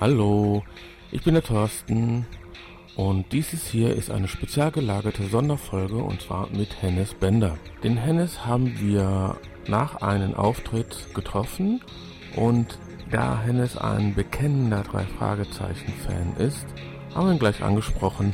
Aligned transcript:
Hallo, 0.00 0.64
ich 1.12 1.24
bin 1.24 1.34
der 1.34 1.42
Thorsten 1.42 2.24
und 2.96 3.32
dieses 3.32 3.66
hier 3.66 3.94
ist 3.94 4.10
eine 4.10 4.28
spezial 4.28 4.70
gelagerte 4.70 5.24
Sonderfolge 5.24 5.96
und 5.96 6.22
zwar 6.22 6.48
mit 6.56 6.80
Hennes 6.80 7.12
Bender. 7.12 7.58
Den 7.84 7.98
Hennes 7.98 8.46
haben 8.46 8.80
wir 8.80 9.36
nach 9.68 9.96
einem 9.96 10.32
Auftritt 10.32 11.12
getroffen 11.12 11.82
und 12.34 12.78
da 13.10 13.42
Hennes 13.42 13.76
ein 13.76 14.14
bekennender 14.14 14.84
Drei-Fragezeichen-Fan 14.84 16.36
ist, 16.38 16.64
haben 17.14 17.26
wir 17.26 17.34
ihn 17.34 17.38
gleich 17.38 17.62
angesprochen, 17.62 18.32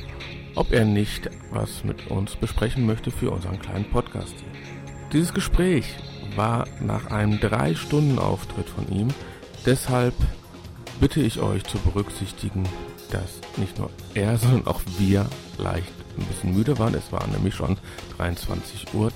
ob 0.54 0.70
er 0.70 0.84
nicht 0.84 1.28
was 1.50 1.82
mit 1.82 2.06
uns 2.12 2.36
besprechen 2.36 2.86
möchte 2.86 3.10
für 3.10 3.32
unseren 3.32 3.58
kleinen 3.58 3.90
Podcast 3.90 4.36
hier. 4.38 4.62
Dieses 5.12 5.34
Gespräch 5.34 5.96
war 6.36 6.66
nach 6.80 7.06
einem 7.06 7.38
3-Stunden-Auftritt 7.38 8.68
von 8.68 8.88
ihm, 8.88 9.08
deshalb 9.64 10.14
bitte 11.00 11.20
ich 11.20 11.40
euch 11.40 11.64
zu 11.64 11.78
berücksichtigen, 11.78 12.64
dass 13.10 13.40
nicht 13.56 13.78
nur 13.78 13.90
er, 14.14 14.36
sondern 14.38 14.66
auch 14.66 14.80
wir 14.98 15.26
leicht 15.58 15.92
ein 16.18 16.24
bisschen 16.24 16.54
müde 16.54 16.78
waren. 16.78 16.94
Es 16.94 17.12
war 17.12 17.26
nämlich 17.26 17.54
schon 17.54 17.76
23.30 18.18 18.94
Uhr, 18.94 19.12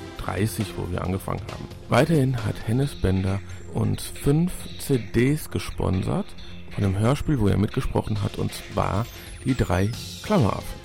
wo 0.76 0.92
wir 0.92 1.02
angefangen 1.02 1.42
haben. 1.50 1.66
Weiterhin 1.88 2.44
hat 2.44 2.56
Hennes 2.66 2.94
Bender 2.94 3.40
uns 3.72 4.04
fünf 4.04 4.52
CDs 4.78 5.50
gesponsert 5.50 6.26
von 6.70 6.84
einem 6.84 6.98
Hörspiel, 6.98 7.40
wo 7.40 7.48
er 7.48 7.56
mitgesprochen 7.56 8.22
hat, 8.22 8.36
und 8.36 8.52
zwar 8.52 9.06
die 9.44 9.54
drei 9.54 9.90
Klammeraffen. 10.22 10.80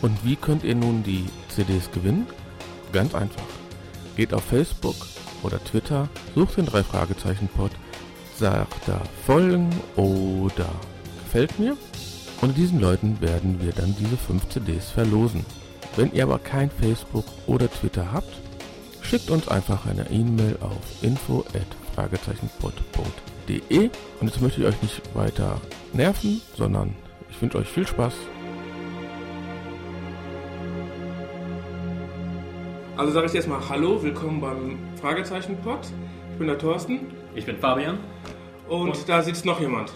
Und 0.00 0.24
wie 0.24 0.36
könnt 0.36 0.62
ihr 0.62 0.76
nun 0.76 1.02
die 1.02 1.24
CDs 1.48 1.90
gewinnen? 1.90 2.26
Ganz 2.92 3.14
einfach. 3.14 3.57
Geht 4.18 4.34
auf 4.34 4.44
Facebook 4.44 4.96
oder 5.44 5.62
Twitter, 5.62 6.08
sucht 6.34 6.56
den 6.56 6.66
drei 6.66 6.82
Fragezeichen 6.82 7.46
Pod 7.48 7.70
sagt 8.36 8.86
da 8.86 9.00
folgen 9.24 9.70
oder 9.94 10.68
gefällt 11.24 11.56
mir. 11.58 11.76
Und 12.40 12.56
diesen 12.56 12.80
Leuten 12.80 13.20
werden 13.20 13.60
wir 13.60 13.72
dann 13.72 13.94
diese 13.98 14.16
5 14.16 14.48
CDs 14.48 14.90
verlosen. 14.90 15.46
Wenn 15.94 16.12
ihr 16.12 16.24
aber 16.24 16.40
kein 16.40 16.68
Facebook 16.68 17.26
oder 17.46 17.70
Twitter 17.70 18.10
habt, 18.12 18.34
schickt 19.02 19.30
uns 19.30 19.46
einfach 19.46 19.86
eine 19.86 20.10
E-Mail 20.10 20.58
auf 20.60 20.82
info@fragezeichenpod.de 21.02 23.90
und 24.20 24.26
jetzt 24.26 24.40
möchte 24.40 24.62
ich 24.62 24.66
euch 24.66 24.82
nicht 24.82 25.00
weiter 25.14 25.60
nerven, 25.92 26.40
sondern 26.56 26.96
ich 27.30 27.40
wünsche 27.40 27.58
euch 27.58 27.68
viel 27.68 27.86
Spaß. 27.86 28.14
Also 32.98 33.12
sage 33.12 33.28
ich 33.28 33.34
erstmal 33.36 33.60
Hallo, 33.68 34.02
willkommen 34.02 34.40
beim 34.40 34.76
Fragezeichen-Pod. 35.00 35.86
Ich 36.32 36.36
bin 36.36 36.48
der 36.48 36.58
Thorsten. 36.58 37.06
Ich 37.36 37.46
bin 37.46 37.56
Fabian. 37.56 38.00
Und, 38.68 38.90
Und 38.90 39.08
da 39.08 39.22
sitzt 39.22 39.44
noch 39.44 39.60
jemand. 39.60 39.92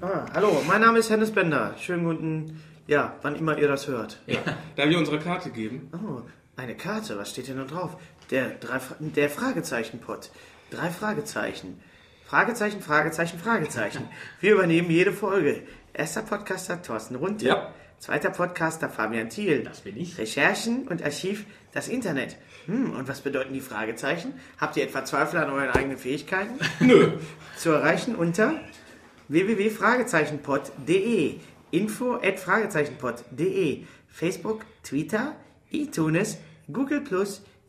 Ah, 0.00 0.24
hallo, 0.32 0.62
mein 0.66 0.80
Name 0.80 1.00
ist 1.00 1.10
Hennes 1.10 1.30
Bender. 1.30 1.74
Schönen 1.78 2.04
guten, 2.04 2.62
ja, 2.86 3.14
wann 3.20 3.36
immer 3.36 3.58
ihr 3.58 3.68
das 3.68 3.88
hört. 3.88 4.22
Ja, 4.26 4.38
da 4.74 4.88
wir 4.88 4.96
unsere 4.96 5.18
Karte 5.18 5.50
geben. 5.50 5.90
Oh, 5.92 6.22
eine 6.56 6.74
Karte, 6.74 7.18
was 7.18 7.28
steht 7.28 7.48
denn 7.48 7.58
da 7.58 7.64
drauf? 7.64 7.98
Der, 8.30 8.48
drei, 8.58 8.80
der 9.00 9.28
Fragezeichen-Pot. 9.28 10.30
Drei 10.70 10.88
Fragezeichen. 10.88 11.78
Fragezeichen, 12.24 12.80
Fragezeichen, 12.80 13.38
Fragezeichen. 13.38 14.08
Wir 14.40 14.54
übernehmen 14.54 14.90
jede 14.90 15.12
Folge. 15.12 15.62
Erster 15.92 16.22
Podcaster 16.22 16.80
Thorsten 16.80 17.16
Runte. 17.16 17.44
Ja. 17.48 17.70
Zweiter 17.98 18.30
Podcaster 18.30 18.90
Fabian 18.90 19.30
Thiel. 19.30 19.62
Das 19.62 19.80
bin 19.80 19.96
ich. 19.96 20.18
Recherchen 20.18 20.86
und 20.88 21.02
Archiv, 21.02 21.46
das 21.76 21.88
Internet. 21.88 22.36
Hm, 22.64 22.92
und 22.92 23.06
was 23.06 23.20
bedeuten 23.20 23.52
die 23.52 23.60
Fragezeichen? 23.60 24.32
Habt 24.58 24.78
ihr 24.78 24.84
etwa 24.84 25.04
Zweifel 25.04 25.38
an 25.38 25.50
euren 25.50 25.68
eigenen 25.68 25.98
Fähigkeiten? 25.98 26.58
Nö. 26.80 27.18
Zu 27.58 27.70
erreichen 27.70 28.16
unter 28.16 28.54
www.fragezeichenpod.de 29.28 31.34
info 31.72 32.14
at 32.14 32.38
fragezeichenpod.de 32.38 33.82
Facebook, 34.08 34.64
Twitter, 34.82 35.36
iTunes, 35.70 36.38
Google+, 36.72 37.04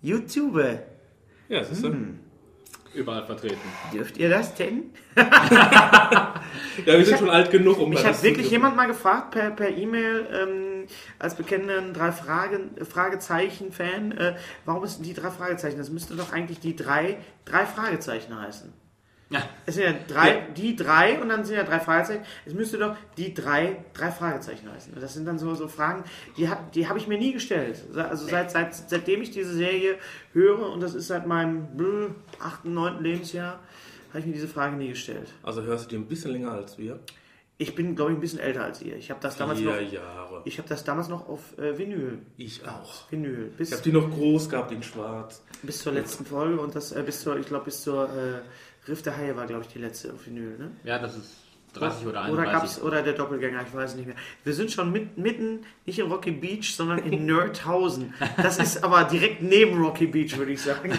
YouTube. 0.02 0.80
Ja, 1.50 1.60
das 1.60 1.72
ist. 1.72 1.84
Hm. 1.84 2.20
Überall 2.94 3.26
vertreten. 3.26 3.58
Dürft 3.94 4.16
ihr 4.18 4.30
das 4.30 4.56
denn? 4.56 4.92
ja, 5.18 6.42
wir 6.86 7.04
sind 7.04 7.14
hab, 7.14 7.20
schon 7.20 7.30
alt 7.30 7.52
genug, 7.52 7.78
um 7.80 7.90
Mich 7.90 8.06
hat 8.06 8.24
wirklich 8.24 8.50
jemand 8.50 8.78
mal 8.78 8.88
gefragt 8.88 9.32
per, 9.32 9.52
per 9.52 9.70
E-Mail 9.70 10.26
ähm, 10.32 10.77
als 11.20 11.36
bekennenden 11.36 11.94
drei 11.94 12.12
Fragen, 12.12 12.72
Fragezeichen-Fan, 12.84 14.12
äh, 14.12 14.36
warum 14.66 14.84
ist 14.84 15.00
die 15.06 15.14
drei 15.14 15.30
Fragezeichen? 15.30 15.78
Das 15.78 15.90
müsste 15.90 16.16
doch 16.16 16.34
eigentlich 16.34 16.60
die 16.60 16.76
drei, 16.76 17.18
drei 17.46 17.66
Fragezeichen 17.66 18.40
heißen. 18.40 18.74
Ja. 19.30 19.44
Es 19.66 19.76
sind 19.76 19.84
ja 19.84 19.94
drei, 20.08 20.30
ja. 20.30 20.42
die 20.56 20.76
drei 20.76 21.20
und 21.20 21.30
dann 21.30 21.44
sind 21.44 21.58
ja 21.58 21.64
drei 21.64 21.80
Fragezeichen. 21.80 22.24
Es 22.46 22.54
müsste 22.54 22.78
doch 22.78 22.96
die 23.18 23.34
drei, 23.34 23.84
drei 23.94 24.10
Fragezeichen 24.10 24.72
heißen. 24.72 24.94
Das 25.00 25.14
sind 25.14 25.26
dann 25.26 25.38
so, 25.38 25.54
so 25.54 25.68
Fragen, 25.68 26.04
die, 26.38 26.50
die 26.74 26.88
habe 26.88 26.98
ich 26.98 27.08
mir 27.08 27.18
nie 27.18 27.34
gestellt. 27.34 27.84
Also 27.94 28.26
seit, 28.26 28.52
seit, 28.52 28.74
seitdem 28.74 29.22
ich 29.22 29.32
diese 29.32 29.54
Serie 29.54 29.98
höre, 30.32 30.72
und 30.72 30.82
das 30.82 30.96
ist 30.96 31.08
seit 31.08 31.28
meinem 31.28 31.68
achten, 32.40 32.74
neunten 32.74 33.04
Lebensjahr, 33.04 33.60
habe 34.10 34.20
ich 34.20 34.26
mir 34.26 34.34
diese 34.34 34.48
Frage 34.48 34.78
nie 34.78 34.90
gestellt. 34.90 35.34
Also 35.44 35.62
hörst 35.64 35.86
du 35.86 35.90
die 35.90 35.96
ein 35.98 36.08
bisschen 36.08 36.32
länger 36.32 36.52
als 36.52 36.78
wir? 36.78 37.00
Ich 37.60 37.74
bin, 37.74 37.96
glaube 37.96 38.12
ich, 38.12 38.18
ein 38.18 38.22
bisschen 38.22 38.40
älter 38.40 38.64
als 38.64 38.82
ihr. 38.84 38.96
Ich 38.98 39.10
habe 39.10 39.20
das 39.20 39.36
damals 39.36 39.60
Vier 39.60 39.72
noch. 39.72 39.92
Jahre. 39.92 40.42
Ich 40.46 40.60
habe 40.60 40.70
das 40.70 40.84
damals 40.84 41.08
noch 41.08 41.28
auf 41.28 41.58
äh, 41.58 41.76
Vinyl. 41.78 42.20
Ich 42.38 42.68
auch. 42.68 43.12
Vinyl. 43.12 43.52
Bis, 43.58 43.70
ich 43.70 43.74
habe 43.74 43.84
die 43.84 43.92
noch 43.92 44.10
groß 44.12 44.50
gehabt 44.50 44.72
in 44.72 44.84
Schwarz. 44.84 45.44
Bis 45.64 45.80
zur 45.82 45.94
letzten 45.94 46.26
Folge 46.26 46.60
und 46.62 46.76
das 46.76 46.92
äh, 46.92 47.02
bis 47.04 47.22
zur, 47.22 47.38
ich 47.40 47.48
glaube, 47.48 47.66
bis 47.66 47.82
zur 47.82 48.10
äh, 48.10 48.42
Riff 48.88 49.02
der 49.02 49.18
Haie 49.18 49.36
war, 49.36 49.48
glaube 49.48 49.64
ich, 49.64 49.70
die 49.70 49.80
letzte 49.80 50.14
auf 50.14 50.26
Vinyl. 50.28 50.58
Ne? 50.60 50.72
Ja, 50.84 51.00
das 51.00 51.18
ist 51.18 51.47
30 51.74 52.08
oder 52.08 52.22
31. 52.22 52.34
Oder 52.34 52.52
gab's, 52.52 52.82
oder 52.82 53.02
der 53.02 53.14
Doppelgänger, 53.14 53.62
ich 53.68 53.74
weiß 53.74 53.96
nicht 53.96 54.08
mehr. 54.08 54.16
Wir 54.44 54.54
sind 54.54 54.72
schon 54.72 54.92
mit, 54.92 55.18
mitten, 55.18 55.60
nicht 55.86 56.00
in 56.00 56.12
Rocky 56.12 56.32
Beach, 56.32 56.76
sondern 56.76 57.00
in 57.00 57.26
Nerdhausen. 57.28 58.14
Das 58.38 58.58
ist 58.58 58.84
aber 58.84 59.04
direkt 59.04 59.42
neben 59.42 59.84
Rocky 59.84 60.08
Beach, 60.08 60.38
würde 60.38 60.52
ich 60.52 60.62
sagen. 60.62 60.92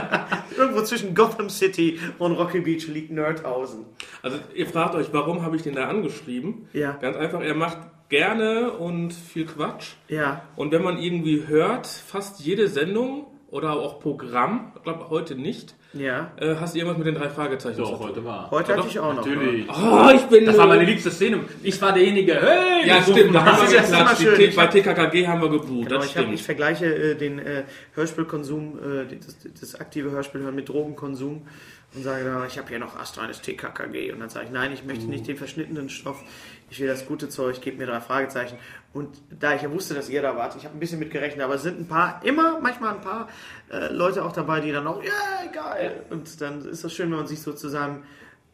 Irgendwo 0.56 0.82
zwischen 0.82 1.14
Gotham 1.14 1.50
City 1.50 2.00
und 2.18 2.32
Rocky 2.32 2.60
Beach 2.60 2.86
liegt 2.88 3.10
Nerdhausen. 3.10 3.84
Also 4.22 4.38
ihr 4.54 4.66
fragt 4.66 4.94
euch, 4.94 5.08
warum 5.12 5.42
habe 5.42 5.56
ich 5.56 5.62
den 5.62 5.74
da 5.74 5.88
angeschrieben? 5.88 6.68
Ja. 6.72 6.92
Ganz 6.92 7.16
einfach, 7.16 7.40
er 7.40 7.54
macht 7.54 7.78
gerne 8.08 8.72
und 8.72 9.12
viel 9.12 9.46
Quatsch. 9.46 9.92
Ja. 10.08 10.42
Und 10.56 10.72
wenn 10.72 10.82
man 10.82 10.98
irgendwie 10.98 11.46
hört, 11.46 11.86
fast 11.86 12.40
jede 12.40 12.68
Sendung 12.68 13.26
oder 13.50 13.72
auch 13.74 14.00
Programm, 14.00 14.72
ich 14.76 14.82
glaube 14.82 15.08
heute 15.10 15.34
nicht, 15.34 15.74
ja. 15.98 16.32
Äh, 16.36 16.56
hast 16.56 16.74
du 16.74 16.78
irgendwas 16.78 16.98
mit 16.98 17.06
den 17.06 17.14
drei 17.14 17.28
Fragezeichen? 17.28 17.78
Doch, 17.78 17.98
heute 18.00 18.24
war. 18.24 18.50
Heute 18.50 18.76
hatte 18.76 18.88
ich 18.88 18.98
auch 18.98 19.14
noch. 19.14 19.26
Natürlich. 19.26 19.66
Oh, 19.68 20.10
ich 20.14 20.22
bin. 20.22 20.44
Das 20.44 20.58
war 20.58 20.66
meine 20.66 20.84
liebste 20.84 21.10
Szene. 21.10 21.40
Ich 21.62 21.80
war 21.80 21.92
derjenige. 21.92 22.34
Hey, 22.34 22.86
ja, 22.86 23.02
stimmt. 23.02 23.34
Da 23.34 23.44
haben 23.44 23.70
wir 23.70 23.80
geklatscht. 23.80 24.56
Bei 24.56 24.66
TKKG 24.66 25.26
haben 25.26 25.42
wir 25.42 25.50
gebucht. 25.50 25.88
Genau, 25.88 26.04
ich, 26.04 26.16
hab, 26.16 26.30
ich, 26.30 26.42
vergleiche 26.42 26.86
äh, 26.86 27.14
den 27.14 27.38
äh, 27.38 27.64
Hörspielkonsum, 27.94 28.78
äh, 28.78 29.16
das, 29.16 29.36
das, 29.60 29.80
aktive 29.80 30.10
Hörspielhören 30.10 30.54
mit 30.54 30.68
Drogenkonsum 30.68 31.46
und 31.94 32.02
sage, 32.02 32.44
ich 32.48 32.58
habe 32.58 32.68
hier 32.68 32.78
noch 32.78 32.98
astreines 32.98 33.40
TKKG. 33.40 34.12
Und 34.12 34.20
dann 34.20 34.28
sage 34.28 34.46
ich, 34.46 34.52
nein, 34.52 34.72
ich 34.72 34.84
möchte 34.84 35.06
uh. 35.06 35.08
nicht 35.08 35.26
den 35.26 35.36
verschnittenen 35.36 35.88
Stoff. 35.88 36.22
Ich 36.68 36.80
will 36.80 36.88
das 36.88 37.06
gute 37.06 37.28
Zeug, 37.28 37.60
gib 37.60 37.78
mir 37.78 37.86
drei 37.86 38.00
Fragezeichen. 38.00 38.58
Und 38.92 39.16
da 39.30 39.54
ich 39.54 39.62
ja 39.62 39.70
wusste, 39.70 39.94
dass 39.94 40.08
ihr 40.08 40.22
da 40.22 40.36
wart, 40.36 40.56
ich 40.56 40.64
habe 40.64 40.76
ein 40.76 40.80
bisschen 40.80 40.98
mitgerechnet, 40.98 41.44
aber 41.44 41.54
es 41.54 41.62
sind 41.62 41.78
ein 41.78 41.86
paar, 41.86 42.20
immer 42.24 42.60
manchmal 42.60 42.94
ein 42.94 43.00
paar 43.00 43.28
äh, 43.70 43.92
Leute 43.92 44.24
auch 44.24 44.32
dabei, 44.32 44.60
die 44.60 44.72
dann 44.72 44.86
auch, 44.86 45.02
ja, 45.02 45.10
yeah, 45.10 45.52
geil. 45.52 46.06
Und 46.10 46.40
dann 46.40 46.64
ist 46.66 46.82
das 46.82 46.92
schön, 46.92 47.10
wenn 47.10 47.18
man 47.18 47.26
sich 47.26 47.40
so 47.42 47.52
zu 47.52 47.68
seinem 47.68 48.02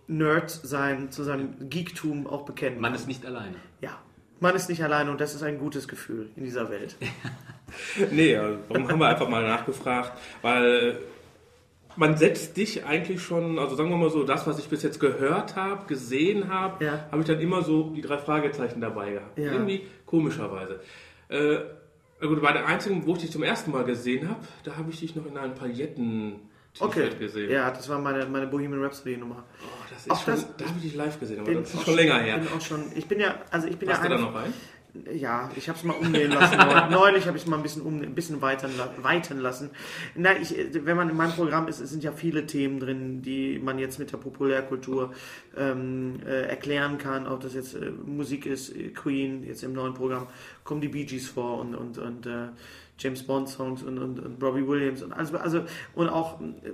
Nerd 0.08 0.50
sein, 0.50 1.10
zu 1.10 1.22
seinem 1.22 1.70
Geektum 1.70 2.26
auch 2.26 2.44
bekennt. 2.44 2.80
Man 2.80 2.94
ist 2.94 3.06
nicht 3.06 3.24
alleine. 3.24 3.56
Ja, 3.80 3.98
man 4.40 4.56
ist 4.56 4.68
nicht 4.68 4.82
alleine 4.82 5.10
und 5.10 5.20
das 5.20 5.34
ist 5.34 5.42
ein 5.42 5.58
gutes 5.58 5.86
Gefühl 5.88 6.28
in 6.36 6.44
dieser 6.44 6.68
Welt. 6.70 6.96
nee, 8.10 8.36
warum 8.68 8.88
haben 8.88 8.98
wir 8.98 9.08
einfach 9.08 9.28
mal 9.28 9.46
nachgefragt? 9.46 10.18
Weil 10.42 10.98
man 11.96 12.16
setzt 12.16 12.56
dich 12.56 12.84
eigentlich 12.84 13.22
schon, 13.22 13.58
also 13.58 13.76
sagen 13.76 13.90
wir 13.90 13.96
mal 13.96 14.10
so, 14.10 14.24
das, 14.24 14.46
was 14.46 14.58
ich 14.58 14.68
bis 14.68 14.82
jetzt 14.82 15.00
gehört 15.00 15.56
habe, 15.56 15.86
gesehen 15.86 16.48
habe, 16.48 16.84
ja. 16.84 17.06
habe 17.10 17.22
ich 17.22 17.26
dann 17.26 17.40
immer 17.40 17.62
so 17.62 17.90
die 17.90 18.00
drei 18.00 18.18
Fragezeichen 18.18 18.80
dabei 18.80 19.12
gehabt. 19.12 19.38
Ja. 19.38 19.52
Irgendwie 19.52 19.86
komischerweise. 20.06 20.80
Äh, 21.28 21.58
gut, 22.20 22.40
bei 22.42 22.52
der 22.52 22.66
einzigen, 22.66 23.06
wo 23.06 23.14
ich 23.14 23.22
dich 23.22 23.32
zum 23.32 23.42
ersten 23.42 23.70
Mal 23.70 23.84
gesehen 23.84 24.28
habe, 24.28 24.40
da 24.64 24.76
habe 24.76 24.90
ich 24.90 25.00
dich 25.00 25.14
noch 25.16 25.26
in 25.26 25.36
einem 25.36 25.54
Pailletten 25.54 26.40
okay. 26.80 27.10
gesehen. 27.18 27.50
Ja, 27.50 27.70
das 27.70 27.88
war 27.88 27.98
meine, 27.98 28.26
meine 28.26 28.46
Bohemian 28.46 28.82
Rhapsody 28.82 29.16
Nummer. 29.16 29.44
Oh, 29.62 29.66
das 29.90 30.02
ist 30.02 30.10
Auch 30.10 30.24
schon, 30.24 30.34
das, 30.34 30.56
da 30.56 30.64
habe 30.66 30.78
ich 30.78 30.84
dich 30.84 30.94
live 30.94 31.18
gesehen, 31.20 31.40
aber 31.40 31.54
das 31.54 31.74
ist 31.74 31.84
schon 31.84 31.96
länger 31.96 32.18
her. 32.18 32.38
Bin 32.38 32.48
auch 32.48 32.60
schon, 32.60 32.84
ich 32.94 33.06
bin 33.06 33.20
ja, 33.20 33.36
also 33.50 33.68
ich 33.68 33.76
bin 33.76 33.88
Passt 33.88 34.02
ja 34.02 34.08
da 34.08 34.18
noch 34.18 34.34
rein? 34.34 34.52
Ja, 35.14 35.50
ich 35.56 35.68
habe 35.68 35.78
es 35.78 35.84
mal 35.84 35.94
umgehen 35.94 36.32
lassen. 36.32 36.56
Neulich 36.90 37.26
habe 37.26 37.36
ich 37.36 37.44
es 37.44 37.48
mal 37.48 37.56
ein 37.56 37.62
bisschen, 37.62 37.80
um, 37.82 38.02
ein 38.02 38.14
bisschen 38.14 38.42
weitern, 38.42 38.72
weiten 39.00 39.38
lassen. 39.38 39.70
Na, 40.14 40.36
ich, 40.38 40.54
wenn 40.84 40.96
man 40.96 41.08
in 41.08 41.16
meinem 41.16 41.32
Programm 41.32 41.66
ist, 41.66 41.80
es 41.80 41.90
sind 41.90 42.04
ja 42.04 42.12
viele 42.12 42.46
Themen 42.46 42.78
drin, 42.78 43.22
die 43.22 43.58
man 43.58 43.78
jetzt 43.78 43.98
mit 43.98 44.12
der 44.12 44.18
Populärkultur 44.18 45.12
ähm, 45.56 46.20
äh, 46.26 46.42
erklären 46.42 46.98
kann. 46.98 47.26
Ob 47.26 47.40
das 47.40 47.54
jetzt 47.54 47.74
äh, 47.74 47.90
Musik 47.90 48.44
ist, 48.44 48.74
Queen, 48.94 49.44
jetzt 49.44 49.62
im 49.62 49.72
neuen 49.72 49.94
Programm 49.94 50.26
kommen 50.62 50.82
die 50.82 50.88
Bee 50.88 51.04
Gees 51.04 51.26
vor 51.26 51.60
und, 51.60 51.74
und, 51.74 51.96
und 51.96 52.26
äh, 52.26 52.48
James 52.98 53.22
Bond 53.24 53.48
Songs 53.48 53.82
und, 53.82 53.98
und, 53.98 54.20
und 54.20 54.42
Robbie 54.42 54.66
Williams 54.66 55.02
und 55.02 55.12
alles, 55.12 55.34
also 55.34 55.64
und 55.94 56.08
auch 56.08 56.40
äh, 56.40 56.72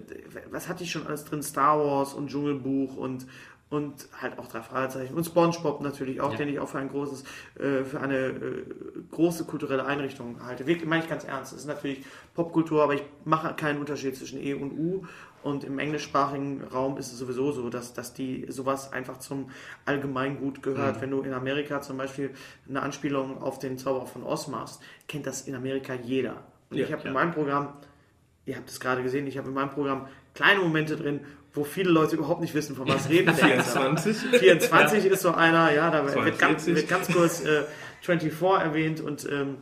was 0.50 0.68
hatte 0.68 0.84
ich 0.84 0.90
schon 0.90 1.06
alles 1.06 1.24
drin? 1.24 1.42
Star 1.42 1.78
Wars 1.78 2.14
und 2.14 2.28
Dschungelbuch 2.28 2.96
und 2.96 3.26
und 3.70 4.08
halt 4.20 4.38
auch 4.38 4.48
drei 4.48 4.62
Fragezeichen 4.62 5.14
und 5.14 5.24
SpongeBob 5.24 5.82
natürlich 5.82 6.20
auch, 6.20 6.32
Ja. 6.32 6.38
den 6.38 6.48
ich 6.48 6.58
auch 6.58 6.68
für 6.68 6.78
ein 6.78 6.88
großes, 6.88 7.24
äh, 7.58 7.84
für 7.84 8.00
eine 8.00 8.16
äh, 8.28 8.64
große 9.10 9.44
kulturelle 9.44 9.84
Einrichtung 9.84 10.42
halte. 10.44 10.66
Wirklich, 10.66 10.88
meine 10.88 11.02
ich 11.02 11.10
ganz 11.10 11.24
ernst. 11.24 11.52
Es 11.52 11.60
ist 11.60 11.66
natürlich 11.66 12.02
Popkultur, 12.34 12.82
aber 12.82 12.94
ich 12.94 13.02
mache 13.24 13.52
keinen 13.54 13.78
Unterschied 13.80 14.16
zwischen 14.16 14.40
E 14.42 14.54
und 14.54 14.72
U. 14.72 15.04
Und 15.42 15.62
im 15.64 15.78
englischsprachigen 15.78 16.64
Raum 16.64 16.96
ist 16.96 17.12
es 17.12 17.18
sowieso 17.18 17.52
so, 17.52 17.70
dass, 17.70 17.92
dass 17.94 18.12
die 18.12 18.46
sowas 18.48 18.92
einfach 18.92 19.18
zum 19.18 19.50
Allgemeingut 19.84 20.62
gehört. 20.62 21.00
Wenn 21.00 21.10
du 21.10 21.20
in 21.22 21.32
Amerika 21.32 21.80
zum 21.80 21.96
Beispiel 21.96 22.30
eine 22.68 22.82
Anspielung 22.82 23.40
auf 23.40 23.58
den 23.58 23.78
Zauberer 23.78 24.06
von 24.06 24.24
Oz 24.24 24.48
machst, 24.48 24.80
kennt 25.06 25.26
das 25.26 25.42
in 25.42 25.54
Amerika 25.54 25.94
jeder. 25.94 26.42
Und 26.70 26.78
Ja, 26.78 26.86
ich 26.86 26.92
habe 26.92 27.06
in 27.06 27.14
meinem 27.14 27.32
Programm, 27.32 27.72
ihr 28.46 28.56
habt 28.56 28.68
es 28.68 28.80
gerade 28.80 29.02
gesehen, 29.02 29.26
ich 29.26 29.38
habe 29.38 29.48
in 29.48 29.54
meinem 29.54 29.70
Programm 29.70 30.08
kleine 30.34 30.60
Momente 30.60 30.96
drin, 30.96 31.20
wo 31.54 31.64
viele 31.64 31.90
Leute 31.90 32.16
überhaupt 32.16 32.40
nicht 32.40 32.54
wissen, 32.54 32.76
von 32.76 32.88
was 32.88 33.08
reden 33.08 33.36
wir 33.36 33.48
jetzt. 33.48 33.72
24. 33.72 34.16
24 34.38 35.04
ist 35.10 35.22
so 35.22 35.32
einer, 35.32 35.72
ja, 35.72 35.90
da 35.90 36.04
wird 36.04 36.38
ganz, 36.38 36.64
42. 36.64 36.74
wird 36.76 36.88
ganz 36.88 37.08
kurz 37.08 37.44
äh, 37.44 37.64
24 38.02 38.42
erwähnt 38.60 39.00
und 39.00 39.28
ähm, 39.30 39.56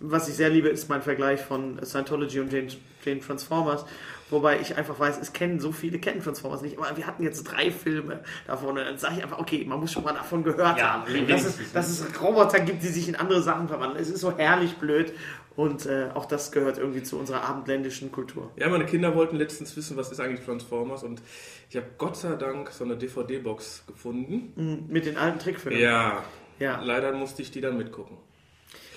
was 0.00 0.28
ich 0.28 0.34
sehr 0.34 0.50
liebe, 0.50 0.68
ist 0.68 0.88
mein 0.88 1.02
Vergleich 1.02 1.40
von 1.40 1.78
Scientology 1.84 2.40
und 2.40 2.52
den, 2.52 2.68
den 3.06 3.20
Transformers, 3.20 3.84
wobei 4.32 4.60
ich 4.60 4.76
einfach 4.76 4.98
weiß, 4.98 5.18
es 5.20 5.32
kennen 5.32 5.60
so 5.60 5.72
viele 5.72 5.98
kennen 5.98 6.22
Transformers 6.22 6.62
nicht, 6.62 6.78
aber 6.78 6.96
wir 6.96 7.06
hatten 7.06 7.22
jetzt 7.22 7.44
drei 7.44 7.70
Filme 7.70 8.24
davon 8.46 8.70
und 8.70 8.76
dann 8.76 8.98
sage 8.98 9.16
ich 9.18 9.22
einfach, 9.22 9.38
okay, 9.38 9.64
man 9.66 9.78
muss 9.78 9.92
schon 9.92 10.02
mal 10.02 10.14
davon 10.14 10.42
gehört 10.42 10.78
Ja, 10.78 11.04
haben, 11.04 11.28
dass 11.28 11.44
es, 11.44 11.72
dass 11.72 11.88
es 11.88 12.20
Roboter 12.20 12.60
gibt, 12.60 12.82
die 12.82 12.88
sich 12.88 13.08
in 13.08 13.16
andere 13.16 13.42
Sachen 13.42 13.68
verwandeln. 13.68 14.02
Es 14.02 14.10
ist 14.10 14.20
so 14.20 14.36
herrlich 14.36 14.76
blöd 14.76 15.12
und 15.54 15.86
äh, 15.86 16.08
auch 16.14 16.24
das 16.24 16.50
gehört 16.50 16.78
irgendwie 16.78 17.02
zu 17.02 17.18
unserer 17.18 17.44
abendländischen 17.44 18.10
Kultur. 18.10 18.50
Ja, 18.56 18.68
meine 18.68 18.86
Kinder 18.86 19.14
wollten 19.14 19.36
letztens 19.36 19.76
wissen, 19.76 19.96
was 19.96 20.10
ist 20.10 20.20
eigentlich 20.20 20.44
Transformers 20.44 21.04
und 21.04 21.20
ich 21.68 21.76
habe 21.76 21.86
Gott 21.98 22.16
sei 22.16 22.34
Dank 22.36 22.70
so 22.70 22.84
eine 22.84 22.96
DVD-Box 22.96 23.84
gefunden. 23.86 24.86
Mit 24.88 25.06
den 25.06 25.16
alten 25.18 25.38
Trickfilmen. 25.38 25.80
Ja, 25.80 26.24
ja. 26.58 26.80
leider 26.82 27.12
musste 27.12 27.42
ich 27.42 27.50
die 27.50 27.60
dann 27.60 27.76
mitgucken. 27.76 28.16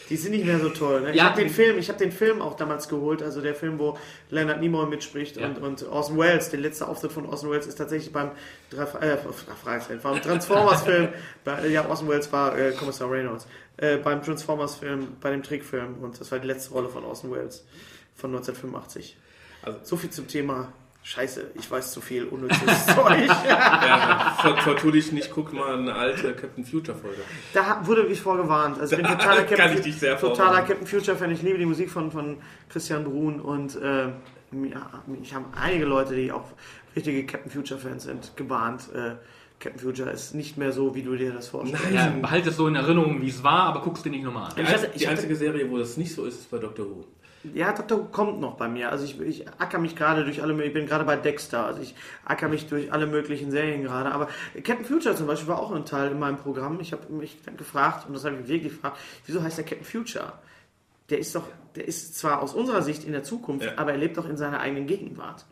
Die 0.10 0.18
sind 0.18 0.32
nicht 0.32 0.46
mehr 0.46 0.60
so 0.60 0.70
toll. 0.70 1.02
Ne? 1.02 1.10
Ich 1.12 1.16
Ja. 1.18 1.26
habe 1.32 1.42
den 1.42 1.50
Film, 1.50 1.78
ich 1.80 1.90
habe 1.90 1.98
den 1.98 2.12
Film 2.12 2.42
auch 2.42 2.56
damals 2.56 2.88
geholt, 2.90 3.24
also 3.24 3.42
der 3.42 3.56
Film, 3.56 3.80
wo 3.80 3.98
Leonard 4.30 4.62
Nimoy 4.62 4.86
mitspricht 4.86 5.38
Ja. 5.38 5.48
und, 5.48 5.58
und 5.60 5.84
Orson 5.90 6.18
Welles. 6.20 6.50
Der 6.50 6.60
letzte 6.60 6.88
Auftritt 6.88 7.12
von 7.12 7.26
Orson 7.26 7.50
Welles 7.50 7.66
ist 7.66 7.76
tatsächlich 7.76 8.14
beim 8.14 8.32
äh, 9.02 9.18
beim 10.04 10.22
Transformers-Film. 10.22 11.10
ja, 11.72 11.88
Orson 11.90 12.08
Welles 12.08 12.32
war 12.32 12.58
äh, 12.58 12.72
Kommissar 12.74 13.10
Reynolds. 13.10 13.48
Äh, 13.78 13.98
beim 13.98 14.22
Transformers-Film, 14.24 15.18
bei 15.20 15.32
dem 15.32 15.44
Trickfilm 15.44 15.96
und 16.02 16.20
das 16.20 16.32
war 16.32 16.40
die 16.40 16.48
letzte 16.48 16.72
Rolle 16.74 16.90
von 16.90 17.04
Orson 17.04 17.32
Welles 17.32 17.66
von 18.16 18.30
1985. 18.32 19.18
Also- 19.64 19.80
so 19.84 19.98
viel 19.98 20.10
zum 20.12 20.28
Thema. 20.28 20.72
Scheiße, 21.08 21.52
ich 21.54 21.70
weiß 21.70 21.92
zu 21.92 22.02
viel 22.02 22.24
unnützes 22.26 22.86
Zeug. 22.96 23.28
Ja, 23.48 24.36
ver- 24.42 24.58
vertu 24.58 24.90
dich 24.90 25.12
nicht, 25.12 25.30
guck 25.32 25.54
mal 25.54 25.78
eine 25.78 25.94
alte 25.94 26.34
Captain 26.34 26.66
Future 26.66 26.98
Folge. 26.98 27.22
Da 27.54 27.80
wurde 27.86 28.08
ich 28.08 28.20
vorgewarnt. 28.20 28.80
Also 28.80 28.96
ich 28.96 29.04
bin 29.04 29.12
totaler 29.12 29.44
kann 29.44 29.56
Captain, 29.58 29.78
ich 29.78 29.84
dich 29.84 30.00
sehr 30.00 30.18
totaler 30.18 30.36
vorwarnen. 30.48 30.68
Captain 30.68 30.88
Future 30.88 31.16
Fan. 31.16 31.30
Ich 31.30 31.44
liebe 31.44 31.60
die 31.60 31.68
Musik 31.68 31.92
von, 31.92 32.10
von 32.12 32.38
Christian 32.70 33.04
Brun 33.04 33.40
und 33.40 33.76
äh, 33.76 34.08
ich 35.22 35.34
habe 35.36 35.46
einige 35.56 35.86
Leute, 35.86 36.16
die 36.16 36.32
auch 36.32 36.46
richtige 36.96 37.24
Captain 37.28 37.52
Future 37.52 37.80
Fans 37.80 38.06
sind, 38.06 38.36
gewarnt. 38.36 38.90
Äh, 38.96 39.12
Captain 39.60 39.80
Future 39.80 40.10
ist 40.10 40.34
nicht 40.34 40.58
mehr 40.58 40.72
so, 40.72 40.96
wie 40.96 41.04
du 41.04 41.16
dir 41.16 41.32
das 41.34 41.50
vorstellst. 41.50 41.86
Ja, 41.94 42.08
behalte 42.10 42.50
es 42.50 42.58
so 42.58 42.68
in 42.68 42.76
Erinnerung, 42.76 43.22
wie 43.22 43.30
es 43.30 43.44
war, 43.44 43.66
aber 43.66 43.82
guck's 43.82 44.02
dir 44.02 44.10
nicht 44.10 44.24
nochmal 44.24 44.50
an. 44.50 44.56
Die, 44.58 44.62
Ich 44.64 44.68
hatte- 44.70 44.76
einzige, 44.80 44.92
ich 44.96 45.00
die 45.02 45.06
hatte- 45.08 45.16
einzige 45.18 45.36
Serie, 45.36 45.70
wo 45.70 45.78
das 45.78 45.98
nicht 45.98 46.16
so 46.16 46.26
ist, 46.26 46.40
ist 46.40 46.50
bei 46.52 46.58
Doctor 46.58 46.88
Who. 46.88 47.06
Ja. 47.54 47.74
Who 47.90 48.06
kommt 48.06 48.40
noch 48.40 48.56
bei 48.56 48.68
mir. 48.68 48.92
Also 48.92 49.06
ich, 49.06 49.20
ich 49.22 49.48
acker 49.60 49.78
mich 49.80 49.96
gerade 49.96 50.24
durch 50.24 50.42
alle, 50.42 50.64
ich 50.64 50.74
bin 50.74 50.86
gerade 50.88 51.04
bei 51.06 51.16
Dexter, 51.16 51.66
also 51.66 51.82
ich 51.82 51.96
acker 52.26 52.48
mich 52.48 52.68
durch 52.68 52.92
alle 52.92 53.08
möglichen 53.08 53.52
Serien 53.52 53.84
gerade. 53.84 54.12
Aber 54.12 54.28
Captain 54.64 54.86
Future 54.86 55.16
zum 55.16 55.28
Beispiel 55.28 55.48
war 55.48 55.60
auch 55.60 55.72
ein 55.72 55.86
Teil 55.86 56.12
in 56.12 56.20
meinem 56.20 56.38
Programm. 56.38 56.80
Ich 56.80 56.92
habe 56.92 57.12
mich 57.12 57.38
gefragt, 57.58 58.08
und 58.08 58.14
das 58.14 58.26
habe 58.26 58.36
ich 58.42 58.48
wirklich 58.48 58.74
gefragt, 58.74 58.98
wieso 59.26 59.42
heißt 59.44 59.58
der 59.58 59.66
Captain 59.66 59.86
Future? 59.86 60.34
Der 61.10 61.20
ist 61.20 61.36
doch, 61.36 61.44
der 61.76 61.88
ist 61.88 62.18
zwar 62.18 62.42
aus 62.42 62.54
unserer 62.54 62.82
Sicht 62.82 63.04
in 63.04 63.12
der 63.12 63.24
Zukunft, 63.24 63.66
Ja. 63.66 63.74
aber 63.78 63.92
er 63.92 63.98
lebt 63.98 64.18
doch 64.18 64.28
in 64.28 64.38
seiner 64.38 64.60
eigenen 64.60 64.88
Gegenwart. 64.88 65.46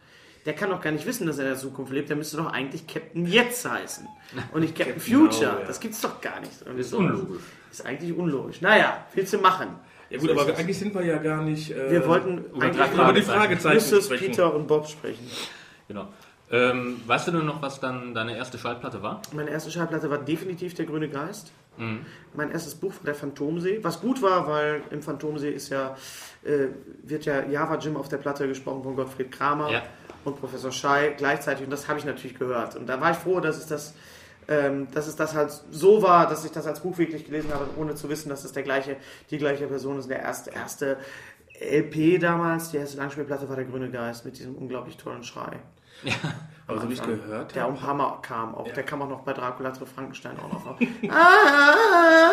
Der 0.45 0.53
kann 0.53 0.69
doch 0.71 0.81
gar 0.81 0.91
nicht 0.91 1.05
wissen, 1.05 1.25
dass 1.25 1.37
er 1.37 1.45
in 1.45 1.51
der 1.51 1.59
Zukunft 1.59 1.93
lebt. 1.93 2.09
Der 2.09 2.17
müsste 2.17 2.35
doch 2.37 2.51
eigentlich 2.51 2.85
Captain 2.85 3.25
Jetzt 3.25 3.69
heißen. 3.69 4.07
Und 4.51 4.61
nicht 4.61 4.75
Captain 4.75 4.95
Captain 4.97 5.15
Future. 5.29 5.53
Now, 5.53 5.59
ja. 5.59 5.65
Das 5.67 5.79
gibt's 5.79 6.01
doch 6.01 6.19
gar 6.19 6.39
nicht. 6.41 6.51
Ist 6.77 6.93
unlogisch. 6.93 7.41
Ist 7.71 7.85
eigentlich 7.85 8.17
unlogisch. 8.17 8.59
Naja, 8.61 9.05
willst 9.13 9.31
du 9.33 9.37
machen? 9.37 9.67
Ja 10.13 10.19
gut, 10.19 10.29
So 10.29 10.39
aber 10.39 10.55
eigentlich 10.57 10.77
sind 10.77 10.93
wir 10.93 11.03
ja 11.03 11.17
gar 11.17 11.41
nicht... 11.41 11.71
Äh, 11.71 11.91
Wir 11.91 12.07
wollten 12.07 12.37
über 12.53 12.67
über 12.67 13.13
die 13.13 13.21
Fragezeichen. 13.23 13.77
Mrs. 13.95 14.05
sprechen. 14.05 14.25
Peter 14.27 14.53
und 14.53 14.67
Bob 14.67 14.87
sprechen. 14.87 15.27
Genau. 15.87 16.07
Ähm, 16.51 17.01
weißt 17.07 17.27
du 17.27 17.31
denn 17.31 17.45
noch, 17.45 17.61
was 17.63 17.79
dann 17.79 18.13
deine 18.13 18.37
erste 18.37 18.59
Schallplatte 18.59 19.01
war? 19.01 19.21
Meine 19.31 19.49
erste 19.49 19.71
Schallplatte 19.71 20.09
war 20.11 20.19
definitiv 20.19 20.75
Der 20.75 20.85
Grüne 20.85 21.09
Geist. 21.09 21.51
Mein 22.35 22.51
erstes 22.51 22.75
Buch 22.75 22.91
war 22.97 23.05
Der 23.05 23.15
Phantomsee, 23.15 23.79
was 23.81 23.99
gut 23.99 24.21
war, 24.21 24.47
weil 24.47 24.83
im 24.91 25.01
Phantomsee 25.01 25.49
ist 25.49 25.69
ja, 25.69 25.97
äh, 26.43 26.67
wird 27.01 27.25
ja 27.25 27.43
Java 27.47 27.77
Jim 27.79 27.97
auf 27.97 28.07
der 28.09 28.17
Platte 28.17 28.47
gesprochen 28.47 28.83
von 28.83 28.95
Gottfried 28.95 29.31
Kramer 29.31 29.71
Ja. 29.71 29.81
und 30.23 30.39
Professor 30.39 30.71
Schei 30.71 31.15
gleichzeitig 31.17 31.63
und 31.63 31.71
das 31.71 31.87
habe 31.87 31.97
ich 31.97 32.05
natürlich 32.05 32.37
gehört. 32.37 32.75
Und 32.75 32.87
da 32.87 33.01
war 33.01 33.09
ich 33.09 33.17
froh, 33.17 33.39
dass 33.39 33.57
es 33.57 33.65
das, 33.65 33.95
ähm, 34.47 34.87
dass 34.91 35.07
es 35.07 35.15
das 35.15 35.33
halt 35.33 35.51
so 35.71 36.01
war, 36.01 36.27
dass 36.27 36.43
ich 36.45 36.51
das 36.51 36.67
als 36.67 36.79
Buch 36.81 36.97
wirklich 36.97 37.25
gelesen 37.25 37.53
habe, 37.53 37.65
ohne 37.77 37.95
zu 37.95 38.09
wissen, 38.09 38.29
dass 38.29 38.43
es 38.43 38.51
der 38.51 38.63
gleiche, 38.63 38.97
die 39.29 39.37
gleiche 39.37 39.67
Person 39.67 39.99
ist. 39.99 40.09
Der 40.09 40.19
erste, 40.19 40.51
erste 40.51 40.97
LP 41.59 42.19
damals, 42.19 42.71
die 42.71 42.77
erste 42.77 42.97
Langspielplatte 42.97 43.47
war 43.47 43.55
Der 43.55 43.65
Grüne 43.65 43.89
Geist 43.89 44.25
mit 44.25 44.37
diesem 44.37 44.55
unglaublich 44.55 44.97
tollen 44.97 45.23
Schrei. 45.23 45.59
Aber 46.67 46.81
so 46.81 46.89
wie 46.89 46.93
ich 46.93 47.01
gehört 47.01 47.55
Der 47.55 47.65
paar 47.65 47.93
Mal 47.93 48.19
kam. 48.21 48.55
Auch, 48.55 48.65
Ja. 48.67 48.73
Der 48.73 48.83
kam 48.83 49.01
auch 49.01 49.09
noch 49.09 49.21
bei 49.21 49.33
Dracula 49.33 49.73
zu 49.73 49.85
Frankenstein 49.85 50.37
auch 50.39 50.51
noch. 50.51 50.79
Ah, 51.09 52.31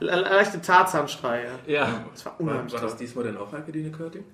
Le- 0.00 0.16
Leichte 0.20 0.60
Tarzanschreie. 0.60 1.50
Ja. 1.66 1.88
Das 2.12 2.24
war 2.26 2.34
unheimlich 2.38 2.72
war 2.72 2.80
das 2.80 2.96
diesmal 2.96 3.24
denn 3.24 3.36
auch 3.36 3.52
Akademie 3.52 3.90
Körting? 3.90 4.24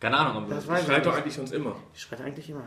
Keine 0.00 0.18
Ahnung. 0.18 0.44
Aber 0.44 0.54
Das 0.54 0.64
ich 0.64 0.86
Schreit 0.86 1.06
doch 1.06 1.16
eigentlich 1.16 1.34
sonst 1.34 1.52
immer. 1.52 1.76
Die 1.94 2.00
schreit 2.00 2.20
eigentlich 2.20 2.50
immer. 2.50 2.64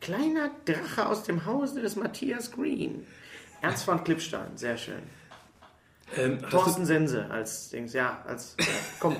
Kleiner 0.00 0.50
Drache 0.64 1.06
aus 1.06 1.24
dem 1.24 1.44
Hause 1.44 1.82
des 1.82 1.96
Matthias 1.96 2.52
Green. 2.52 3.06
Ernst 3.60 3.84
von 3.84 4.02
Klippstein, 4.04 4.56
sehr 4.56 4.76
schön. 4.76 5.02
Ähm, 6.18 6.38
Thorsten 6.50 6.84
Sense 6.84 7.24
als 7.30 7.70
Dings, 7.70 7.94
ja, 7.94 8.18
als. 8.28 8.54
Äh, 8.60 8.64
komm. 9.00 9.16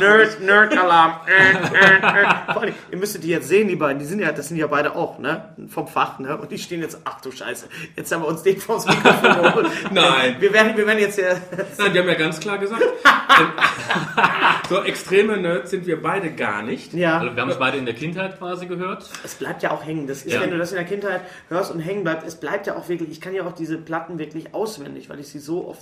Nerd, 0.00 0.40
Nerd-Alarm. 0.40 1.20
Äh, 1.26 1.52
äh, 1.52 2.22
äh. 2.22 2.52
Vor 2.52 2.62
allem, 2.62 2.74
ihr 2.90 2.98
müsstet 2.98 3.22
die 3.22 3.28
jetzt 3.28 3.48
sehen, 3.48 3.68
die 3.68 3.76
beiden, 3.76 3.98
die 4.00 4.04
sind 4.04 4.18
ja, 4.18 4.32
das 4.32 4.48
sind 4.48 4.56
ja 4.56 4.66
beide 4.66 4.94
auch, 4.96 5.18
ne? 5.18 5.54
Vom 5.68 5.86
Fach, 5.86 6.18
ne? 6.18 6.36
Und 6.36 6.50
die 6.50 6.58
stehen 6.58 6.80
jetzt, 6.82 6.98
ach 7.04 7.20
du 7.20 7.30
Scheiße, 7.30 7.68
jetzt 7.94 8.12
haben 8.12 8.22
wir 8.22 8.28
uns 8.28 8.42
den 8.42 8.58
vors 8.60 8.84
Mikrofon 8.86 9.32
geholt. 9.42 9.70
Nein. 9.92 10.36
Wir 10.40 10.52
werden, 10.52 10.76
wir 10.76 10.86
werden 10.86 10.98
jetzt 10.98 11.18
ja. 11.18 11.36
Nein, 11.78 11.92
die 11.92 11.98
haben 12.00 12.08
ja 12.08 12.14
ganz 12.14 12.40
klar 12.40 12.58
gesagt, 12.58 12.82
so 14.68 14.82
extreme 14.82 15.36
Nerds 15.36 15.70
sind 15.70 15.86
wir 15.86 16.00
beide 16.02 16.32
gar 16.32 16.62
nicht. 16.62 16.92
Ja, 16.94 17.18
Also 17.18 17.34
wir 17.34 17.42
haben 17.42 17.50
es 17.50 17.58
beide 17.58 17.78
in 17.78 17.86
der 17.86 17.94
Kindheit 17.94 18.38
quasi 18.38 18.66
gehört. 18.66 19.08
es 19.24 19.34
bleibt 19.36 19.62
ja 19.62 19.70
auch 19.70 19.84
hängen. 19.84 20.06
Das 20.06 20.22
ist, 20.24 20.32
Ja. 20.32 20.40
wenn 20.40 20.50
du 20.50 20.58
das 20.58 20.70
in 20.72 20.76
der 20.76 20.84
Kindheit 20.86 21.22
hörst 21.48 21.70
und 21.72 21.80
hängen 21.80 22.02
bleibt, 22.02 22.26
es 22.26 22.34
bleibt 22.36 22.66
ja 22.66 22.76
auch 22.76 22.88
wirklich, 22.88 23.10
ich 23.10 23.20
kann 23.20 23.34
ja 23.34 23.44
auch 23.46 23.52
diese 23.54 23.78
Platten 23.78 24.18
wirklich 24.18 24.52
auswendig, 24.54 25.08
weil 25.08 25.20
ich 25.20 25.28
sie 25.28 25.38
so 25.38 25.66
oft 25.68 25.75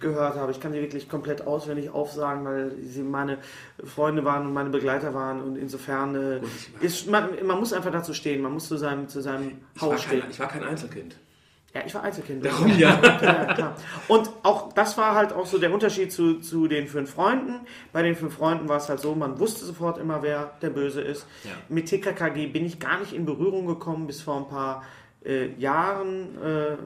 gehört 0.00 0.36
habe. 0.36 0.52
Ich 0.52 0.60
kann 0.60 0.72
sie 0.72 0.80
wirklich 0.80 1.08
komplett 1.08 1.46
auswendig 1.46 1.90
aufsagen, 1.90 2.44
weil 2.44 2.72
sie 2.82 3.02
meine 3.02 3.38
Freunde 3.84 4.24
waren 4.24 4.46
und 4.46 4.52
meine 4.52 4.70
Begleiter 4.70 5.14
waren 5.14 5.40
und 5.40 5.56
insofern 5.56 6.14
äh, 6.14 6.40
ist, 6.80 7.10
man, 7.10 7.30
man 7.44 7.58
muss 7.58 7.72
einfach 7.72 7.92
dazu 7.92 8.14
stehen, 8.14 8.42
man 8.42 8.52
muss 8.52 8.68
zu 8.68 8.76
seinem, 8.76 9.08
zu 9.08 9.20
seinem 9.20 9.58
Ich 9.74 9.82
Haus 9.82 10.02
stehen. 10.02 10.20
kein, 10.20 10.30
ich 10.30 10.40
war 10.40 10.48
kein 10.48 10.64
Einzelkind. 10.64 11.16
Ja, 11.72 11.82
ich 11.86 11.94
war 11.94 12.02
Einzelkind. 12.02 12.44
Darum 12.44 12.66
ja. 12.78 13.00
ja, 13.22 13.54
klar. 13.54 13.76
Und 14.08 14.28
auch 14.42 14.72
das 14.72 14.98
war 14.98 15.14
halt 15.14 15.32
auch 15.32 15.46
so 15.46 15.58
der 15.58 15.72
Unterschied 15.72 16.12
zu, 16.12 16.40
zu 16.40 16.66
den 16.66 16.88
fünf 16.88 17.10
Freunden. 17.12 17.60
Bei 17.92 18.02
den 18.02 18.16
fünf 18.16 18.34
Freunden 18.34 18.68
war 18.68 18.78
es 18.78 18.88
halt 18.88 18.98
so, 18.98 19.14
man 19.14 19.38
wusste 19.38 19.64
sofort 19.64 19.98
immer, 19.98 20.22
wer 20.22 20.52
der 20.62 20.70
Böse 20.70 21.00
ist. 21.00 21.26
Ja. 21.44 21.50
Mit 21.68 21.86
TKKG 21.86 22.48
bin 22.48 22.66
ich 22.66 22.80
gar 22.80 22.98
nicht 22.98 23.12
in 23.12 23.24
Berührung 23.24 23.66
gekommen 23.66 24.08
bis 24.08 24.20
vor 24.20 24.36
ein 24.36 24.48
paar 24.48 24.82
äh, 25.24 25.48
Jahren. 25.58 26.38
Äh, 26.42 26.72
äh, 26.72 26.76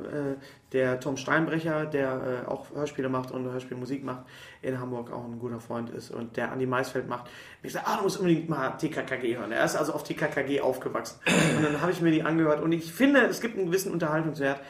der 0.75 0.99
Tom 0.99 1.17
Steinbrecher, 1.17 1.87
der 1.87 2.45
äh, 2.45 2.51
auch 2.51 2.67
Hörspiele 2.75 3.09
macht 3.09 3.31
und 3.31 3.45
Hörspielmusik 3.45 4.05
macht, 4.05 4.25
in 4.61 4.81
Hamburg 4.81 5.13
auch 5.13 5.25
ein 5.25 5.39
guter 5.39 5.61
Freund 5.61 5.89
ist 5.89 6.11
und 6.11 6.37
der 6.37 6.51
Andi 6.51 6.67
Maisfeld 6.67 7.09
macht. 7.09 7.31
Ich 7.63 7.69
gesagt, 7.69 7.87
ah, 7.89 7.97
du 7.97 8.03
musst 8.03 8.19
unbedingt 8.19 8.49
mal 8.49 8.71
TKKG 8.71 9.37
hören. 9.37 9.53
Er 9.53 9.65
ist 9.65 9.77
also 9.77 9.93
auf 9.93 10.03
TKKG 10.03 10.61
aufgewachsen. 10.61 11.21
Und 11.57 11.65
dann 11.65 11.81
habe 11.81 11.93
ich 11.93 12.01
mir 12.01 12.11
die 12.11 12.25
angehört 12.25 12.61
und 12.61 12.73
ich 12.73 12.93
finde, 12.93 13.21
es 13.21 13.41
gibt 13.41 13.57
einen 13.57 13.67
gewissen 13.67 13.93
Unterhaltungswert. 13.93 14.61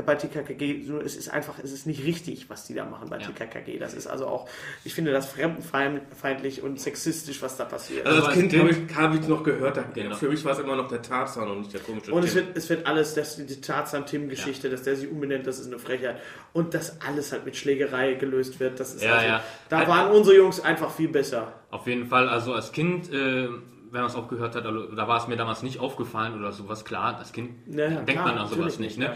Ja, 0.00 0.06
bei 0.06 0.14
TKKG, 0.14 0.82
so, 0.86 0.98
es 1.00 1.16
ist 1.16 1.28
einfach, 1.28 1.58
es 1.62 1.72
ist 1.72 1.86
nicht 1.86 2.04
richtig, 2.04 2.48
was 2.48 2.64
die 2.66 2.74
da 2.74 2.84
machen 2.84 3.08
bei 3.10 3.18
Ja. 3.18 3.26
TKKG. 3.28 3.78
Das 3.78 3.94
ist 3.94 4.06
also 4.06 4.26
auch, 4.26 4.48
ich 4.84 4.94
finde 4.94 5.12
das 5.12 5.26
fremdenfeindlich 5.30 6.62
und 6.62 6.80
sexistisch, 6.80 7.42
was 7.42 7.56
da 7.56 7.64
passiert. 7.64 8.06
Also 8.06 8.18
Aber 8.18 8.28
als 8.28 8.36
Kind 8.38 8.56
habe 8.58 8.70
ich, 8.70 8.96
hab 8.96 9.14
ich 9.14 9.28
noch 9.28 9.42
gehört, 9.44 9.76
da, 9.76 9.84
Genau. 9.94 10.14
für 10.16 10.28
mich 10.28 10.44
war 10.44 10.52
es 10.52 10.58
immer 10.58 10.76
noch 10.76 10.88
der 10.88 11.02
Tarzan 11.02 11.50
und 11.50 11.58
nicht 11.60 11.72
der 11.72 11.80
komische 11.80 12.12
Und 12.12 12.24
es 12.24 12.32
Tim. 12.34 12.46
wird, 12.46 12.56
es 12.56 12.68
wird 12.70 12.86
alles, 12.86 13.14
das, 13.14 13.36
die 13.36 13.60
Tarzan-Tim-Geschichte, 13.60 14.70
dass 14.70 14.82
der 14.82 14.96
sich 14.96 15.10
umbenennt, 15.10 15.46
das 15.46 15.58
ist 15.60 15.66
eine 15.66 15.78
Frechheit. 15.78 16.20
Und 16.52 16.74
dass 16.74 17.00
alles 17.02 17.32
halt 17.32 17.44
mit 17.44 17.56
Schlägerei 17.56 18.14
gelöst 18.14 18.60
wird, 18.60 18.80
das 18.80 18.94
ist 18.94 19.02
Ja, 19.04 19.14
also, 19.14 19.26
ja. 19.26 19.44
da 19.68 19.78
Halt- 19.78 19.88
waren 19.88 20.10
unsere 20.12 20.36
Jungs 20.36 20.60
einfach 20.60 20.90
viel 20.90 21.08
besser. 21.08 21.52
Auf 21.70 21.86
jeden 21.86 22.06
Fall, 22.06 22.28
also 22.28 22.52
als 22.54 22.72
Kind, 22.72 23.12
äh, 23.12 23.48
wenn 23.92 24.00
man 24.02 24.10
es 24.10 24.16
auch 24.16 24.28
gehört 24.28 24.54
hat, 24.54 24.64
also, 24.66 24.86
da 24.94 25.08
war 25.08 25.18
es 25.18 25.26
mir 25.28 25.36
damals 25.36 25.62
nicht 25.62 25.80
aufgefallen 25.80 26.38
oder 26.38 26.52
sowas, 26.52 26.84
klar, 26.84 27.16
als 27.18 27.32
Kind 27.32 27.50
Ja, 27.66 27.84
ja, 27.84 27.88
denkt 27.96 28.12
klar, 28.12 28.26
man 28.28 28.38
an 28.38 28.46
sowas 28.48 28.78
nicht, 28.78 28.98
ne? 28.98 29.12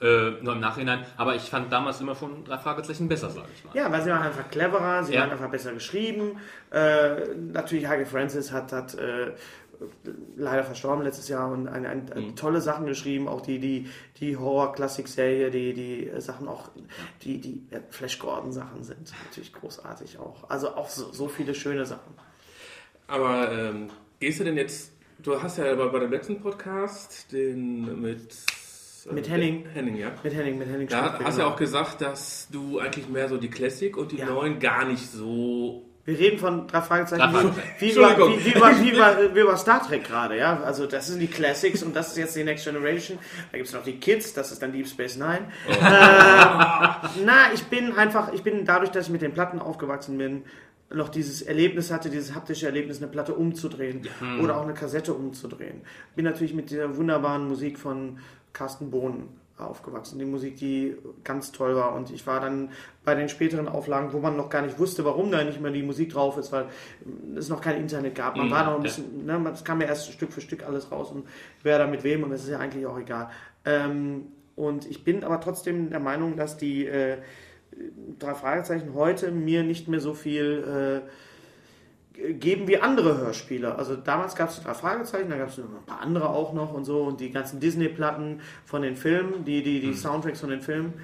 ja, 0.00 0.06
äh, 0.06 0.42
nur 0.42 0.54
im 0.54 0.60
Nachhinein, 0.60 1.04
aber 1.16 1.34
ich 1.34 1.42
fand 1.42 1.72
damals 1.72 2.00
immer 2.00 2.14
schon 2.14 2.44
drei 2.44 2.58
Fragezeichen 2.58 3.08
besser, 3.08 3.30
sage 3.30 3.48
ich 3.54 3.64
mal. 3.64 3.74
Ja, 3.74 3.90
weil 3.90 4.02
sie 4.02 4.10
waren 4.10 4.22
einfach 4.22 4.48
cleverer, 4.50 5.04
sie 5.04 5.14
Ja. 5.14 5.22
waren 5.22 5.30
einfach 5.30 5.50
besser 5.50 5.72
geschrieben. 5.72 6.38
Äh, 6.70 7.34
natürlich, 7.36 7.86
Hage 7.86 8.06
Francis 8.06 8.52
hat, 8.52 8.72
hat 8.72 8.94
äh, 8.94 9.32
leider 10.36 10.64
verstorben 10.64 11.04
letztes 11.04 11.28
Jahr 11.28 11.50
und 11.52 11.68
eine, 11.68 11.88
eine, 11.88 12.02
Mhm. 12.20 12.36
tolle 12.36 12.60
Sachen 12.60 12.86
geschrieben, 12.86 13.28
auch 13.28 13.40
die, 13.40 13.58
die, 13.60 13.88
die 14.18 14.36
Horror-Klassik-Serie, 14.36 15.50
die, 15.50 15.72
die 15.72 16.08
äh, 16.08 16.20
Sachen 16.20 16.48
auch, 16.48 16.68
die, 17.22 17.40
die 17.40 17.62
äh, 17.70 17.80
Flash 17.90 18.18
Gordon-Sachen 18.18 18.82
sind 18.82 19.12
natürlich 19.26 19.52
großartig 19.52 20.18
auch. 20.18 20.50
Also 20.50 20.74
auch 20.74 20.88
so, 20.88 21.12
so 21.12 21.28
viele 21.28 21.54
schöne 21.54 21.86
Sachen. 21.86 22.12
Aber 23.06 23.50
ähm, 23.52 23.88
gehst 24.20 24.40
du 24.40 24.44
denn 24.44 24.56
jetzt, 24.56 24.92
du 25.22 25.40
hast 25.42 25.58
ja 25.58 25.74
bei, 25.74 25.86
bei 25.86 25.98
dem 26.00 26.10
letzten 26.10 26.40
Podcast 26.40 27.30
den 27.32 28.00
mit... 28.00 28.34
äh, 29.08 29.12
Mit 29.12 29.28
Henning. 29.28 29.66
Henning, 29.72 29.96
ja. 29.96 30.10
Mit 30.22 30.34
Henning, 30.34 30.58
mit 30.58 30.68
Henning 30.68 30.88
Da 30.88 31.12
hast 31.12 31.18
du 31.18 31.24
ja 31.24 31.30
genau. 31.30 31.48
auch 31.48 31.56
gesagt, 31.56 32.00
dass 32.00 32.48
du 32.50 32.78
eigentlich 32.78 33.08
mehr 33.08 33.28
so 33.28 33.36
die 33.36 33.50
Classic 33.50 33.96
und 33.96 34.12
die 34.12 34.16
Ja. 34.18 34.26
neuen 34.26 34.58
gar 34.58 34.84
nicht 34.84 35.10
so... 35.10 35.84
Wir 36.04 36.18
reden 36.18 36.38
von 36.38 36.66
drei 36.66 36.80
Fragezeichen 36.80 37.22
wie, 37.34 37.90
wie, 37.90 37.94
wie, 37.94 37.96
wie, 37.96 39.34
wie, 39.34 39.40
über, 39.40 39.56
Star 39.58 39.86
Trek 39.86 40.04
gerade, 40.04 40.38
ja. 40.38 40.62
Also 40.62 40.86
das 40.86 41.06
sind 41.08 41.18
die 41.18 41.26
Classics 41.26 41.82
und 41.82 41.94
das 41.94 42.08
ist 42.08 42.16
jetzt 42.16 42.34
die 42.34 42.44
Next 42.44 42.64
Generation. 42.64 43.18
Da 43.52 43.58
gibt 43.58 43.68
es 43.68 43.74
noch 43.74 43.82
die 43.84 44.00
Kids, 44.00 44.32
das 44.32 44.50
ist 44.50 44.62
dann 44.62 44.72
Deep 44.72 44.88
Space 44.88 45.16
Nine. 45.16 45.48
Äh, 45.68 45.74
na, 45.82 47.52
ich 47.52 47.62
bin 47.64 47.92
einfach, 47.92 48.32
ich 48.32 48.42
bin 48.42 48.64
dadurch, 48.64 48.90
dass 48.90 49.04
ich 49.08 49.12
mit 49.12 49.20
den 49.20 49.34
Platten 49.34 49.58
aufgewachsen 49.58 50.16
bin, 50.16 50.44
noch 50.90 51.08
dieses 51.08 51.42
Erlebnis 51.42 51.90
hatte, 51.90 52.08
dieses 52.10 52.34
haptische 52.34 52.66
Erlebnis, 52.66 52.98
eine 52.98 53.08
Platte 53.08 53.34
umzudrehen 53.34 54.02
oder 54.42 54.56
auch 54.56 54.62
eine 54.62 54.74
Kassette 54.74 55.12
umzudrehen. 55.12 55.82
Bin 56.16 56.24
natürlich 56.24 56.54
mit 56.54 56.70
der 56.70 56.96
wunderbaren 56.96 57.46
Musik 57.46 57.78
von 57.78 58.18
Carsten 58.52 58.90
Bohn 58.90 59.28
aufgewachsen. 59.58 60.18
Die 60.18 60.24
Musik, 60.24 60.56
die 60.56 60.96
ganz 61.24 61.52
toll 61.52 61.74
war. 61.74 61.94
Und 61.94 62.10
ich 62.10 62.26
war 62.26 62.40
dann 62.40 62.70
bei 63.04 63.14
den 63.14 63.28
späteren 63.28 63.68
Auflagen, 63.68 64.12
wo 64.12 64.18
man 64.18 64.36
noch 64.36 64.48
gar 64.50 64.62
nicht 64.62 64.78
wusste, 64.78 65.04
warum 65.04 65.30
da 65.30 65.42
nicht 65.42 65.60
mehr 65.60 65.72
die 65.72 65.82
Musik 65.82 66.12
drauf 66.12 66.36
ist, 66.38 66.52
weil 66.52 66.66
es 67.36 67.48
noch 67.48 67.60
kein 67.60 67.76
Internet 67.76 68.14
gab. 68.14 68.36
Man 68.36 68.46
Mhm, 68.46 68.50
war 68.52 68.64
noch 68.64 68.72
ein 68.72 68.78
ja. 68.78 68.82
bisschen, 68.84 69.26
ne, 69.26 69.50
es 69.52 69.64
kam 69.64 69.80
ja 69.80 69.88
erst 69.88 70.12
Stück 70.12 70.32
für 70.32 70.40
Stück 70.40 70.64
alles 70.64 70.90
raus 70.92 71.10
und 71.10 71.26
wer 71.62 71.78
da 71.78 71.86
mit 71.86 72.04
wem 72.04 72.22
und 72.22 72.30
das 72.30 72.44
ist 72.44 72.50
ja 72.50 72.58
eigentlich 72.60 72.86
auch 72.86 72.98
egal. 72.98 73.30
Ähm, 73.64 74.28
und 74.54 74.86
ich 74.86 75.04
bin 75.04 75.24
aber 75.24 75.40
trotzdem 75.40 75.90
der 75.90 76.00
Meinung, 76.00 76.36
dass 76.36 76.56
die 76.56 76.86
äh, 76.86 77.18
drei 78.18 78.34
Fragezeichen 78.34 78.94
heute 78.94 79.30
mir 79.30 79.62
nicht 79.62 79.88
mehr 79.88 80.00
so 80.00 80.14
viel 80.14 81.02
äh, 81.04 82.32
geben 82.32 82.66
wie 82.66 82.78
andere 82.78 83.18
Hörspiele. 83.18 83.76
Also 83.76 83.96
damals 83.96 84.34
gab 84.34 84.50
es 84.50 84.60
drei 84.60 84.74
Fragezeichen, 84.74 85.30
da 85.30 85.38
gab 85.38 85.48
es 85.48 85.58
noch 85.58 85.66
ein 85.66 85.86
paar 85.86 86.00
andere 86.00 86.30
auch 86.30 86.52
noch 86.52 86.72
und 86.72 86.84
so 86.84 87.02
und 87.02 87.20
die 87.20 87.30
ganzen 87.30 87.60
Disney-Platten 87.60 88.40
von 88.64 88.82
den 88.82 88.96
Filmen, 88.96 89.44
die, 89.44 89.62
die, 89.62 89.80
die 89.80 89.94
Soundtracks 89.94 90.40
von 90.40 90.50
den 90.50 90.60
Filmen, 90.60 90.94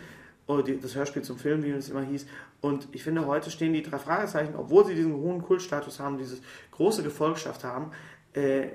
oder 0.47 0.63
die, 0.63 0.79
das 0.79 0.95
Hörspiel 0.95 1.23
zum 1.23 1.39
Film, 1.39 1.63
wie 1.63 1.71
es 1.71 1.89
immer 1.89 2.03
hieß. 2.03 2.27
Und 2.61 2.89
ich 2.93 3.03
finde, 3.03 3.27
heute 3.27 3.51
stehen 3.51 3.73
die 3.73 3.83
drei 3.83 3.99
Fragezeichen, 3.99 4.55
obwohl 4.57 4.85
sie 4.85 4.95
diesen 4.95 5.15
hohen 5.15 5.43
Kultstatus 5.43 6.01
haben, 6.01 6.19
dieses 6.19 6.43
große 6.73 7.03
Gefolgschaft 7.03 7.65
haben, 7.65 7.93
äh, 8.35 8.69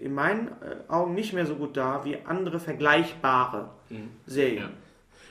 in 0.00 0.12
meinen 0.12 0.48
äh, 0.48 0.90
Augen 0.90 1.14
nicht 1.14 1.32
mehr 1.32 1.46
so 1.46 1.54
gut 1.54 1.76
da 1.76 2.04
wie 2.04 2.18
andere 2.24 2.58
vergleichbare 2.58 3.70
Serien. 4.26 4.62
Ja. 4.64 4.70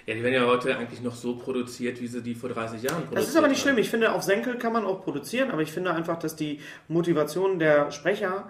Ja, 0.06 0.16
die 0.16 0.24
werden 0.24 0.34
ja 0.34 0.46
heute 0.46 0.76
eigentlich 0.76 1.02
noch 1.02 1.16
so 1.16 1.36
produziert, 1.38 2.02
wie 2.02 2.08
sie 2.08 2.22
die 2.22 2.36
vor 2.36 2.50
30 2.50 2.82
Jahren 2.82 3.04
produziert 3.04 3.18
Das 3.18 3.30
ist 3.30 3.38
aber 3.38 3.48
nicht 3.48 3.60
haben. 3.60 3.64
schlimm. 3.64 3.78
Ich 3.78 3.90
finde, 3.90 4.12
auf 4.14 4.24
Senkel 4.24 4.58
kann 4.58 4.74
man 4.74 4.86
auch 4.86 5.02
produzieren, 5.04 5.52
aber 5.52 5.62
ich 5.62 5.72
finde 5.72 5.94
einfach, 5.94 6.20
dass 6.20 6.36
die 6.36 6.60
Motivation 6.88 7.58
der 7.60 7.92
Sprecher 7.92 8.50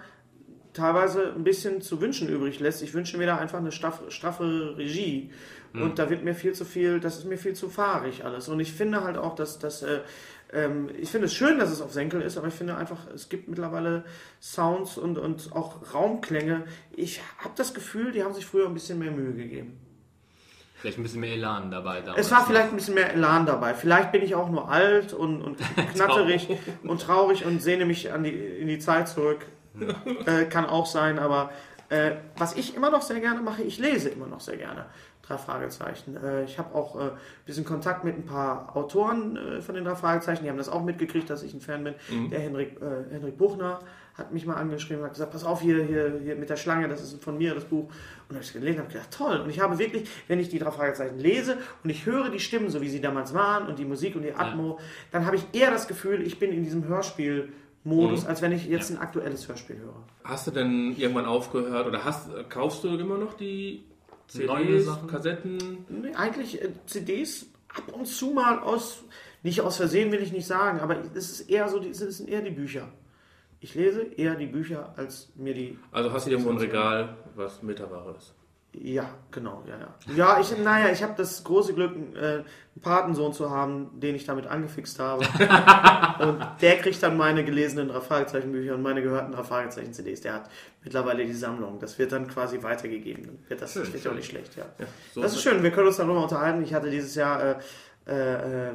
teilweise 0.72 1.32
ein 1.32 1.44
bisschen 1.44 1.80
zu 1.80 2.00
wünschen 2.00 2.28
übrig 2.28 2.58
lässt. 2.58 2.82
Ich 2.82 2.92
wünsche 2.94 3.16
mir 3.16 3.26
da 3.26 3.36
einfach 3.36 3.58
eine 3.58 3.70
straffe, 3.70 4.10
straffe 4.10 4.74
Regie. 4.76 5.30
Und 5.74 5.98
da 5.98 6.08
wird 6.08 6.22
mir 6.22 6.36
viel 6.36 6.52
zu 6.52 6.64
viel, 6.64 7.00
das 7.00 7.18
ist 7.18 7.24
mir 7.24 7.36
viel 7.36 7.54
zu 7.54 7.68
fahrig 7.68 8.24
alles. 8.24 8.48
Und 8.48 8.60
ich 8.60 8.72
finde 8.72 9.02
halt 9.02 9.16
auch, 9.16 9.34
dass 9.34 9.58
das, 9.58 9.82
äh, 9.82 10.02
ähm, 10.52 10.88
ich 10.96 11.10
finde 11.10 11.26
es 11.26 11.34
schön, 11.34 11.58
dass 11.58 11.72
es 11.72 11.80
auf 11.80 11.92
Senkel 11.92 12.22
ist, 12.22 12.38
aber 12.38 12.46
ich 12.46 12.54
finde 12.54 12.76
einfach, 12.76 13.08
es 13.12 13.28
gibt 13.28 13.48
mittlerweile 13.48 14.04
Sounds 14.40 14.98
und, 14.98 15.18
und 15.18 15.50
auch 15.52 15.92
Raumklänge. 15.92 16.62
Ich 16.94 17.20
habe 17.38 17.54
das 17.56 17.74
Gefühl, 17.74 18.12
die 18.12 18.22
haben 18.22 18.34
sich 18.34 18.46
früher 18.46 18.68
ein 18.68 18.74
bisschen 18.74 19.00
mehr 19.00 19.10
Mühe 19.10 19.32
gegeben. 19.32 19.80
Vielleicht 20.84 20.98
ein 20.98 21.02
bisschen 21.02 21.22
mehr 21.22 21.32
Elan 21.32 21.70
dabei. 21.70 22.02
Damals. 22.02 22.26
Es 22.26 22.30
war 22.30 22.44
vielleicht 22.44 22.68
ein 22.68 22.76
bisschen 22.76 22.92
mehr 22.92 23.14
Elan 23.14 23.46
dabei. 23.46 23.72
Vielleicht 23.72 24.12
bin 24.12 24.20
ich 24.20 24.34
auch 24.34 24.50
nur 24.50 24.68
alt 24.70 25.14
und, 25.14 25.40
und 25.40 25.56
knatterig 25.94 26.46
und 26.82 27.00
traurig 27.00 27.46
und 27.46 27.62
sehne 27.62 27.86
mich 27.86 28.12
an 28.12 28.22
die, 28.22 28.34
in 28.34 28.68
die 28.68 28.78
Zeit 28.78 29.08
zurück. 29.08 29.46
Äh, 30.26 30.44
kann 30.44 30.66
auch 30.66 30.84
sein, 30.84 31.18
aber 31.18 31.50
äh, 31.88 32.16
was 32.36 32.54
ich 32.54 32.76
immer 32.76 32.90
noch 32.90 33.00
sehr 33.00 33.20
gerne 33.20 33.40
mache, 33.40 33.62
ich 33.62 33.78
lese 33.78 34.10
immer 34.10 34.26
noch 34.26 34.40
sehr 34.40 34.58
gerne. 34.58 34.84
Drei 35.22 35.38
Fragezeichen. 35.38 36.18
Äh, 36.22 36.44
ich 36.44 36.58
habe 36.58 36.74
auch 36.74 36.96
äh, 36.96 37.04
ein 37.04 37.10
bisschen 37.46 37.64
Kontakt 37.64 38.04
mit 38.04 38.18
ein 38.18 38.26
paar 38.26 38.76
Autoren 38.76 39.38
äh, 39.38 39.62
von 39.62 39.74
den 39.74 39.86
drei 39.86 39.94
Fragezeichen. 39.94 40.44
Die 40.44 40.50
haben 40.50 40.58
das 40.58 40.68
auch 40.68 40.84
mitgekriegt, 40.84 41.30
dass 41.30 41.42
ich 41.42 41.54
ein 41.54 41.62
Fan 41.62 41.82
bin. 41.82 41.94
Der 42.30 42.40
Henrik, 42.40 42.76
äh, 42.82 43.10
Henrik 43.10 43.38
Buchner 43.38 43.80
hat 44.16 44.32
mich 44.32 44.46
mal 44.46 44.54
angeschrieben 44.54 44.98
und 45.00 45.06
hat 45.06 45.12
gesagt, 45.14 45.32
pass 45.32 45.44
auf 45.44 45.60
hier, 45.60 45.82
hier, 45.84 46.20
hier 46.22 46.36
mit 46.36 46.48
der 46.48 46.56
Schlange, 46.56 46.86
das 46.88 47.02
ist 47.02 47.22
von 47.22 47.36
mir 47.36 47.54
das 47.54 47.64
Buch. 47.64 47.88
Und 48.28 48.36
habe 48.36 48.44
ich 48.44 48.52
gelesen 48.52 48.76
und 48.78 48.84
habe 48.84 48.92
gedacht, 48.92 49.10
toll. 49.10 49.40
Und 49.40 49.50
ich 49.50 49.58
habe 49.60 49.78
wirklich, 49.78 50.08
wenn 50.28 50.38
ich 50.38 50.48
die 50.48 50.58
drei 50.60 50.70
Fragezeichen 50.70 51.18
lese 51.18 51.58
und 51.82 51.90
ich 51.90 52.06
höre 52.06 52.30
die 52.30 52.38
Stimmen, 52.40 52.70
so 52.70 52.80
wie 52.80 52.88
sie 52.88 53.00
damals 53.00 53.34
waren 53.34 53.66
und 53.66 53.78
die 53.78 53.84
Musik 53.84 54.14
und 54.16 54.22
die 54.22 54.32
Atmo, 54.32 54.78
dann 55.10 55.26
habe 55.26 55.36
ich 55.36 55.42
eher 55.52 55.70
das 55.72 55.88
Gefühl, 55.88 56.22
ich 56.26 56.38
bin 56.38 56.52
in 56.52 56.62
diesem 56.62 56.84
Hörspiel-Modus, 56.86 58.24
als 58.26 58.40
wenn 58.42 58.52
ich 58.52 58.66
jetzt 58.66 58.90
ein 58.90 58.98
aktuelles 58.98 59.48
Hörspiel 59.48 59.78
höre. 59.78 60.02
Hast 60.22 60.46
du 60.46 60.50
denn 60.50 60.94
irgendwann 60.96 61.26
aufgehört 61.26 61.86
oder 61.86 62.04
hast, 62.04 62.28
kaufst 62.50 62.84
du 62.84 62.88
immer 62.96 63.18
noch 63.18 63.34
die 63.34 63.84
Neue 64.34 64.64
CDs, 64.66 64.84
Sachen? 64.86 65.08
Kassetten? 65.08 65.78
Nee, 65.88 66.14
eigentlich 66.14 66.62
äh, 66.62 66.70
CDs 66.86 67.46
ab 67.68 67.92
und 67.92 68.06
zu 68.06 68.30
mal 68.30 68.58
aus, 68.60 69.02
nicht 69.42 69.60
aus 69.60 69.76
Versehen 69.76 70.12
will 70.12 70.22
ich 70.22 70.32
nicht 70.32 70.46
sagen, 70.46 70.80
aber 70.80 70.96
es 71.14 71.30
ist 71.40 71.50
eher 71.50 71.68
so, 71.68 71.78
die- 71.78 71.90
es 71.90 71.98
sind 71.98 72.28
eher 72.28 72.40
die 72.40 72.50
Bücher. 72.50 72.88
Ich 73.64 73.74
lese 73.74 74.02
eher 74.02 74.34
die 74.34 74.44
Bücher, 74.44 74.92
als 74.94 75.32
mir 75.36 75.54
die. 75.54 75.78
Also 75.90 76.12
hast 76.12 76.26
du 76.26 76.30
irgendwo 76.30 76.50
ein 76.50 76.58
Regal, 76.58 77.16
was 77.34 77.62
Meterware 77.62 78.14
ist? 78.14 78.34
Ja, 78.74 79.08
genau, 79.30 79.62
ja, 79.66 79.78
ja. 79.78 80.14
Ja, 80.14 80.40
ich, 80.40 80.54
naja, 80.58 80.92
ich 80.92 81.02
habe 81.02 81.14
das 81.16 81.42
große 81.44 81.72
Glück, 81.72 81.96
äh, 82.14 82.18
einen 82.18 82.44
Patensohn 82.82 83.32
zu 83.32 83.50
haben, 83.50 83.98
den 83.98 84.16
ich 84.16 84.26
damit 84.26 84.48
angefixt 84.48 84.98
habe. 84.98 85.24
und 86.28 86.44
der 86.60 86.76
kriegt 86.76 87.02
dann 87.02 87.16
meine 87.16 87.42
gelesenen 87.42 87.88
drei 87.88 88.00
Fragezeichen-Bücher 88.00 88.74
und 88.74 88.82
meine 88.82 89.00
gehörten 89.00 89.32
drei 89.32 89.44
Fragezeichen-CDs. 89.44 90.20
Der 90.20 90.34
hat 90.34 90.50
mittlerweile 90.82 91.24
die 91.24 91.32
Sammlung. 91.32 91.78
Das 91.78 91.98
wird 91.98 92.12
dann 92.12 92.28
quasi 92.28 92.62
weitergegeben. 92.62 93.24
Dann 93.24 93.38
wird 93.48 93.62
das 93.62 93.72
Schön, 93.72 93.84
das 93.84 93.94
wird 93.94 94.04
ja 94.04 94.10
auch 94.10 94.14
nicht 94.14 94.28
schlecht, 94.28 94.56
ja. 94.56 94.64
so 95.14 95.22
das 95.22 95.32
ist 95.32 95.42
schön, 95.42 95.62
wir 95.62 95.70
können 95.70 95.86
uns 95.86 95.96
darüber 95.96 96.22
unterhalten. 96.22 96.62
Ich 96.62 96.74
hatte 96.74 96.90
dieses 96.90 97.14
Jahr 97.14 97.42
äh, 97.42 97.54
äh, 98.06 98.68
äh, 98.68 98.72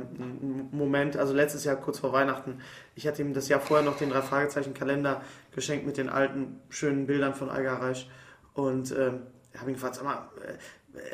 Moment, 0.72 1.18
also 1.18 1.34
letztes 1.34 1.64
Jahr 1.64 1.76
kurz 1.76 2.00
vor 2.00 2.14
Weihnachten, 2.14 2.62
ich 2.96 3.08
hatte 3.08 3.22
ihm 3.22 3.34
das 3.34 3.48
Jahr 3.48 3.60
vorher 3.60 3.86
noch 3.86 3.98
den 3.98 4.10
drei 4.10 4.22
Fragezeichen-Kalender 4.22 5.22
geschenkt 5.54 5.86
mit 5.86 5.98
den 5.98 6.10
alten, 6.10 6.60
schönen 6.70 7.06
Bildern 7.06 7.34
von 7.34 7.50
Algarreich. 7.50 8.10
Und 8.54 8.92
ähm, 8.92 9.22
habe 9.58 9.72
ihn 9.72 9.74
gefragt, 9.74 9.96
sag 9.96 10.04
mal, 10.04 10.30
äh, 10.46 10.54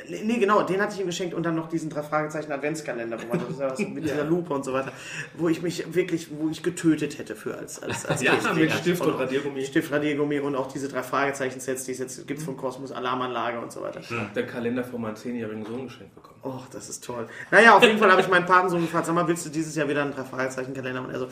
Nee, 0.08 0.22
nee, 0.24 0.38
genau, 0.38 0.63
den 0.63 0.82
hatte 0.82 0.94
ich 0.94 1.01
ihm 1.01 1.05
geschenkt 1.08 1.34
und 1.34 1.44
dann 1.44 1.55
noch 1.55 1.67
diesen 1.67 1.89
drei 1.89 2.01
Fragezeichen 2.01 2.51
Adventskalender, 2.51 3.22
wo 3.22 3.27
man 3.27 3.39
das 3.39 3.50
ist 3.50 3.60
ja 3.60 3.72
was 3.72 3.79
mit 3.79 4.03
dieser 4.05 4.24
Lupe 4.24 4.53
und 4.53 4.63
so 4.63 4.72
weiter, 4.72 4.91
wo 5.36 5.50
ich 5.50 5.62
mich 5.62 5.94
wirklich, 5.94 6.29
wo 6.32 6.50
ich 6.50 6.63
getötet 6.63 7.17
hätte 7.17 7.36
für 7.36 7.58
als 7.58 7.84
als, 7.84 8.05
als 8.05 8.22
Ja, 8.22 8.36
Kind. 8.36 8.55
mit 8.55 8.72
Stift 8.72 9.01
und 9.05 9.15
Radiergummi. 9.15 9.65
Stift, 9.65 9.91
Radiergummi 9.91 10.39
und 10.39 10.55
auch 10.55 10.72
diese 10.72 10.88
drei 10.88 11.03
Fragezeichen-Sets, 11.03 11.84
die 11.86 11.91
es 11.91 12.00
jetzt 12.00 12.25
gibt 12.27 12.41
von 12.41 12.55
Kosmos, 12.55 12.91
Alarmanlage 12.91 13.60
und 13.60 13.72
so 13.72 13.82
weiter. 13.82 14.00
Ich 14.00 14.10
habe 14.12 14.29
den 14.34 14.48
Kalender 14.48 14.84
von 14.84 15.01
meinem 15.01 15.15
zehnjährigen 15.17 15.65
Sohn 15.65 15.86
geschenkt 15.86 16.15
bekommen. 16.15 16.39
Oh, 16.44 16.62
das 16.72 16.88
ist 16.89 17.03
toll. 17.03 17.27
Naja, 17.51 17.75
auf 17.75 17.84
jeden 17.84 17.98
Fall 18.00 18.12
habe 18.12 18.22
ich 18.22 18.27
meinen 18.29 18.46
Patensohn 18.46 18.82
gefragt, 18.82 19.08
sag 19.08 19.15
mal, 19.15 19.27
willst 19.27 19.46
du 19.46 19.50
dieses 19.50 19.75
Jahr 19.75 19.89
wieder 19.89 20.03
einen 20.03 20.13
drei 20.13 20.24
Fragezeichen-Kalender? 20.24 21.01
Und 21.03 21.10
er 21.12 21.20
so, 21.20 21.27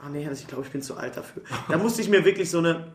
ah 0.00 0.08
nee, 0.10 0.28
ich 0.30 0.46
glaube, 0.46 0.64
ich 0.64 0.70
bin 0.70 0.82
zu 0.82 0.96
alt 0.96 1.16
dafür. 1.16 1.42
Da 1.68 1.78
musste 1.78 2.02
ich 2.02 2.08
mir 2.10 2.24
wirklich 2.24 2.50
so 2.50 2.58
eine 2.58 2.88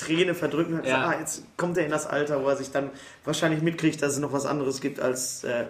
Träne 0.00 0.34
verdrücken 0.34 0.80
und 0.80 0.86
Ja. 0.86 1.08
ah, 1.08 1.18
jetzt 1.18 1.44
kommt 1.56 1.76
er 1.78 1.84
in 1.84 1.90
das 1.90 2.06
Alter, 2.06 2.42
wo 2.42 2.48
er 2.48 2.56
sich 2.56 2.70
dann 2.70 2.90
wahrscheinlich 3.24 3.62
mitkriegt, 3.62 4.02
dass 4.02 4.14
es 4.14 4.18
noch 4.18 4.32
was 4.32 4.46
anderes 4.46 4.80
gibt 4.80 5.00
als 5.00 5.44
äh, 5.44 5.66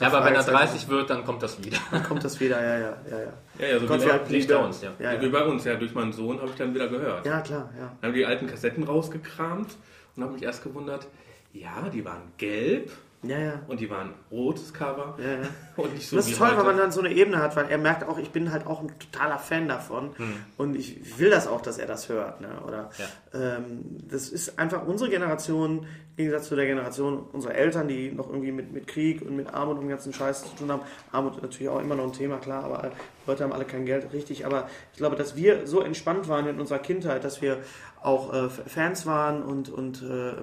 Ja, 0.00 0.06
aber 0.08 0.24
wenn 0.24 0.34
er 0.34 0.42
Fragezeichen. 0.42 0.72
30 0.72 0.88
wird, 0.88 1.10
dann 1.10 1.24
kommt 1.24 1.42
das 1.42 1.62
wieder. 1.64 1.78
Dann 1.90 2.02
kommt 2.02 2.24
das 2.24 2.40
wieder, 2.40 2.60
ja, 2.60 2.78
ja, 2.78 2.96
ja, 3.10 3.18
ja. 3.18 3.32
Ja, 3.58 3.66
ja, 3.66 3.78
so 3.80 3.86
Gott, 3.86 4.00
wie, 4.28 4.42
wie 4.42 4.46
bei, 4.46 4.56
uns, 4.56 4.82
ja. 4.82 4.90
Ja, 4.98 5.20
wie 5.20 5.26
ja. 5.26 5.30
bei 5.32 5.44
uns. 5.44 5.64
Ja, 5.64 5.74
durch 5.76 5.94
meinen 5.94 6.12
Sohn 6.12 6.38
habe 6.40 6.50
ich 6.50 6.56
dann 6.56 6.74
wieder 6.74 6.88
gehört. 6.88 7.24
ja, 7.26 7.40
klar, 7.40 7.70
ja. 7.78 7.92
Dann 8.00 8.08
haben 8.10 8.16
die 8.16 8.26
alten 8.26 8.46
Kassetten 8.46 8.82
rausgekramt 8.84 9.76
und 10.16 10.22
habe 10.22 10.32
mich 10.34 10.42
erst 10.42 10.62
gewundert, 10.64 11.06
ja, 11.52 11.88
die 11.92 12.04
waren 12.04 12.22
gelb, 12.38 12.90
Ja, 13.26 13.38
ja. 13.38 13.62
Und 13.68 13.80
die 13.80 13.88
waren 13.88 14.14
rotes 14.30 14.72
Cover. 14.72 15.16
Ja, 15.18 15.42
ja. 15.42 15.48
Und 15.76 15.94
nicht 15.94 16.08
so 16.08 16.16
das 16.16 16.28
ist 16.28 16.38
toll, 16.38 16.48
heute. 16.48 16.58
weil 16.58 16.64
man 16.64 16.76
dann 16.76 16.92
so 16.92 17.00
eine 17.00 17.12
Ebene 17.12 17.38
hat, 17.38 17.56
weil 17.56 17.68
er 17.68 17.78
merkt 17.78 18.04
auch, 18.04 18.18
ich 18.18 18.30
bin 18.30 18.52
halt 18.52 18.66
auch 18.66 18.80
ein 18.80 18.92
totaler 18.98 19.38
Fan 19.38 19.66
davon 19.66 20.10
und 20.56 20.76
ich 20.76 21.18
will 21.18 21.30
das 21.30 21.48
auch, 21.48 21.60
dass 21.62 21.78
er 21.78 21.86
das 21.86 22.08
hört. 22.08 22.40
Ne? 22.40 22.48
Oder 22.64 22.90
ähm, 23.32 23.98
das 24.08 24.28
ist 24.28 24.56
einfach 24.58 24.86
unsere 24.86 25.10
Generation, 25.10 25.78
im 25.80 26.16
Gegensatz 26.16 26.46
zu 26.46 26.54
der 26.54 26.66
Generation 26.66 27.24
unserer 27.32 27.56
Eltern, 27.56 27.88
die 27.88 28.12
noch 28.12 28.28
irgendwie 28.28 28.52
mit, 28.52 28.72
mit 28.72 28.86
Krieg 28.86 29.20
und 29.20 29.34
mit 29.34 29.52
Armut 29.52 29.78
und 29.78 29.82
dem 29.82 29.88
ganzen 29.88 30.12
Scheiß 30.12 30.42
zu 30.42 30.56
tun 30.56 30.70
haben. 30.70 30.82
Armut 31.10 31.36
ist 31.36 31.42
natürlich 31.42 31.68
auch 31.68 31.80
immer 31.80 31.96
noch 31.96 32.04
ein 32.04 32.12
Thema, 32.12 32.36
klar, 32.36 32.62
aber 32.62 32.92
Leute 33.26 33.42
haben 33.42 33.52
alle 33.52 33.64
kein 33.64 33.84
Geld, 33.84 34.12
richtig. 34.12 34.46
Aber 34.46 34.68
ich 34.92 34.98
glaube, 34.98 35.16
dass 35.16 35.34
wir 35.34 35.66
so 35.66 35.80
entspannt 35.80 36.28
waren 36.28 36.46
in 36.46 36.60
unserer 36.60 36.78
Kindheit, 36.78 37.24
dass 37.24 37.42
wir 37.42 37.58
auch 38.00 38.32
äh, 38.32 38.48
Fans 38.48 39.06
waren 39.06 39.42
und, 39.42 39.70
und 39.70 40.02
äh, 40.02 40.34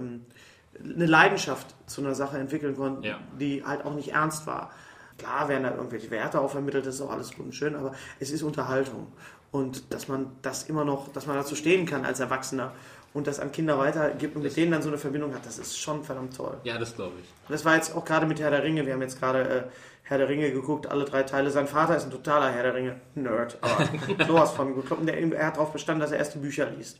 eine 0.83 1.05
Leidenschaft 1.05 1.75
zu 1.85 2.01
einer 2.01 2.15
Sache 2.15 2.37
entwickeln 2.37 2.75
konnten, 2.75 3.03
Ja. 3.03 3.19
die 3.39 3.63
halt 3.65 3.85
auch 3.85 3.93
nicht 3.93 4.09
ernst 4.13 4.47
war. 4.47 4.71
Klar 5.17 5.49
werden 5.49 5.63
da 5.63 5.71
irgendwelche 5.75 6.09
Werte 6.11 6.39
auch 6.41 6.49
vermittelt, 6.51 6.85
das 6.85 6.95
ist 6.95 7.01
auch 7.01 7.11
alles 7.11 7.31
gut 7.35 7.45
und 7.45 7.55
schön, 7.55 7.75
aber 7.75 7.93
es 8.19 8.31
ist 8.31 8.41
Unterhaltung. 8.43 9.07
Und 9.51 9.93
dass 9.93 10.07
man 10.07 10.27
das 10.41 10.63
immer 10.63 10.85
noch, 10.85 11.11
dass 11.11 11.27
man 11.27 11.35
dazu 11.35 11.55
stehen 11.55 11.85
kann 11.85 12.05
als 12.05 12.19
Erwachsener 12.19 12.71
und 13.13 13.27
das 13.27 13.39
an 13.41 13.51
Kinder 13.51 13.77
weitergibt 13.77 14.35
und 14.37 14.41
mit 14.43 14.55
denen 14.55 14.71
dann 14.71 14.81
so 14.81 14.87
eine 14.87 14.97
Verbindung 14.97 15.33
hat, 15.35 15.45
das 15.45 15.59
ist 15.59 15.77
schon 15.77 16.03
verdammt 16.03 16.35
toll. 16.37 16.55
Ja, 16.63 16.77
das 16.77 16.95
glaube 16.95 17.13
ich. 17.21 17.25
Und 17.47 17.53
das 17.53 17.65
war 17.65 17.75
jetzt 17.75 17.93
auch 17.95 18.05
gerade 18.05 18.25
mit 18.25 18.39
Herr 18.39 18.49
der 18.51 18.63
Ringe. 18.63 18.85
Wir 18.85 18.93
haben 18.93 19.01
jetzt 19.01 19.19
gerade 19.19 19.41
äh, 19.49 19.63
Herr 20.03 20.17
der 20.17 20.29
Ringe 20.29 20.49
geguckt, 20.51 20.87
alle 20.87 21.03
drei 21.05 21.23
Teile. 21.23 21.51
Sein 21.51 21.67
Vater 21.67 21.97
ist 21.97 22.05
ein 22.05 22.11
totaler 22.11 22.49
Herr 22.49 22.63
der 22.63 22.73
Ringe-Nerd, 22.75 23.57
aber 23.61 23.89
sowas 24.27 24.51
von 24.51 24.73
gekloppt. 24.75 25.07
Er 25.07 25.45
hat 25.47 25.57
darauf 25.57 25.73
bestanden, 25.73 25.99
dass 26.01 26.11
er 26.11 26.19
erst 26.19 26.35
die 26.35 26.39
Bücher 26.39 26.65
liest. 26.69 26.99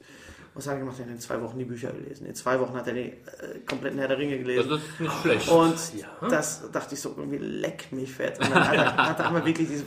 Was 0.53 0.67
hat 0.67 0.73
er 0.73 0.79
gemacht? 0.79 0.99
Er 0.99 1.05
hat 1.05 1.11
in 1.11 1.19
zwei 1.19 1.41
Wochen 1.41 1.57
die 1.57 1.65
Bücher 1.65 1.91
gelesen. 1.91 2.25
In 2.25 2.35
zwei 2.35 2.59
Wochen 2.59 2.73
hat 2.73 2.85
er 2.87 2.93
den 2.93 3.07
äh, 3.07 3.59
kompletten 3.65 3.99
Herr 3.99 4.09
der 4.09 4.17
Ringe 4.17 4.37
gelesen. 4.37 4.69
Das 4.69 4.81
ist 4.81 4.99
nicht 4.99 5.21
schlecht. 5.21 5.47
Und 5.49 6.31
das 6.31 6.69
dachte 6.71 6.95
ich 6.95 7.01
so 7.01 7.13
irgendwie, 7.17 7.37
leck 7.37 7.91
mich 7.91 8.11
fett. 8.11 8.37
Und 8.39 8.53
dann 8.53 8.67
hat 8.67 8.75
er, 8.75 8.97
hat 9.09 9.19
er 9.19 9.27
einmal 9.27 9.45
wirklich 9.45 9.69
diese. 9.69 9.85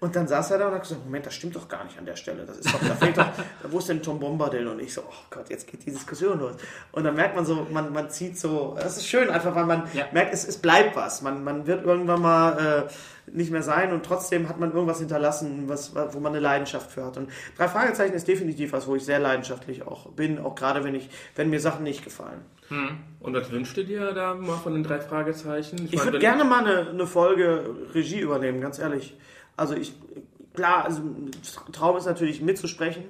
Und 0.00 0.16
dann 0.16 0.26
saß 0.26 0.52
er 0.52 0.58
da 0.58 0.68
und 0.68 0.74
hat 0.74 0.82
gesagt, 0.82 1.04
Moment, 1.04 1.26
das 1.26 1.34
stimmt 1.34 1.54
doch 1.56 1.68
gar 1.68 1.84
nicht 1.84 1.98
an 1.98 2.06
der 2.06 2.16
Stelle. 2.16 2.44
Das 2.46 2.56
ist 2.56 2.72
doch, 2.72 2.80
da 2.80 2.94
fehlt 2.94 3.18
doch, 3.18 3.26
wo 3.70 3.78
ist 3.78 3.88
denn 3.90 4.02
Tom 4.02 4.18
Bombadil? 4.18 4.66
Und 4.66 4.80
ich 4.80 4.94
so, 4.94 5.02
oh 5.02 5.14
Gott, 5.28 5.50
jetzt 5.50 5.66
geht 5.66 5.84
die 5.84 5.90
Diskussion 5.90 6.38
los. 6.40 6.54
Und 6.92 7.04
dann 7.04 7.14
merkt 7.14 7.36
man 7.36 7.44
so, 7.44 7.66
man, 7.70 7.92
man 7.92 8.08
zieht 8.08 8.38
so, 8.38 8.76
das 8.80 8.96
ist 8.96 9.06
schön 9.06 9.28
einfach, 9.28 9.54
weil 9.54 9.66
man 9.66 9.82
Ja. 9.92 10.06
merkt, 10.12 10.32
es, 10.32 10.48
es 10.48 10.56
bleibt 10.56 10.96
was. 10.96 11.20
Man, 11.20 11.44
man 11.44 11.66
wird 11.66 11.84
irgendwann 11.84 12.22
mal 12.22 12.86
äh, 12.88 13.30
nicht 13.36 13.50
mehr 13.50 13.62
sein 13.62 13.92
und 13.92 14.04
trotzdem 14.06 14.48
hat 14.48 14.58
man 14.58 14.72
irgendwas 14.72 15.00
hinterlassen, 15.00 15.64
was, 15.68 15.94
wo 15.94 16.18
man 16.18 16.32
eine 16.32 16.40
Leidenschaft 16.40 16.90
für 16.90 17.04
hat. 17.04 17.18
Und 17.18 17.30
drei 17.58 17.68
Fragezeichen 17.68 18.14
ist 18.14 18.26
definitiv 18.26 18.72
was, 18.72 18.86
wo 18.86 18.96
ich 18.96 19.04
sehr 19.04 19.18
leidenschaftlich 19.18 19.86
auch 19.86 20.06
bin, 20.12 20.38
auch 20.38 20.54
gerade 20.54 20.82
wenn 20.82 20.94
ich, 20.94 21.10
wenn 21.36 21.50
mir 21.50 21.60
Sachen 21.60 21.84
nicht 21.84 22.02
gefallen. 22.04 22.40
Und 23.20 23.34
was 23.34 23.50
wünscht 23.50 23.76
ihr 23.78 23.84
dir 23.84 24.12
da 24.12 24.32
mal 24.34 24.56
von 24.56 24.72
den 24.72 24.82
drei 24.84 25.00
Fragezeichen? 25.00 25.84
Ich 25.84 25.92
meine, 25.92 26.04
würde 26.06 26.18
gerne 26.20 26.44
mal 26.44 26.64
eine, 26.64 26.88
eine 26.90 27.06
Folge 27.06 27.64
Regie 27.94 28.20
übernehmen, 28.20 28.60
ganz 28.60 28.78
ehrlich. 28.78 29.16
Also 29.56 29.74
ich, 29.74 29.94
klar, 30.54 30.84
also 30.84 31.02
Traum 31.72 31.96
ist 31.96 32.06
natürlich 32.06 32.40
mitzusprechen, 32.40 33.04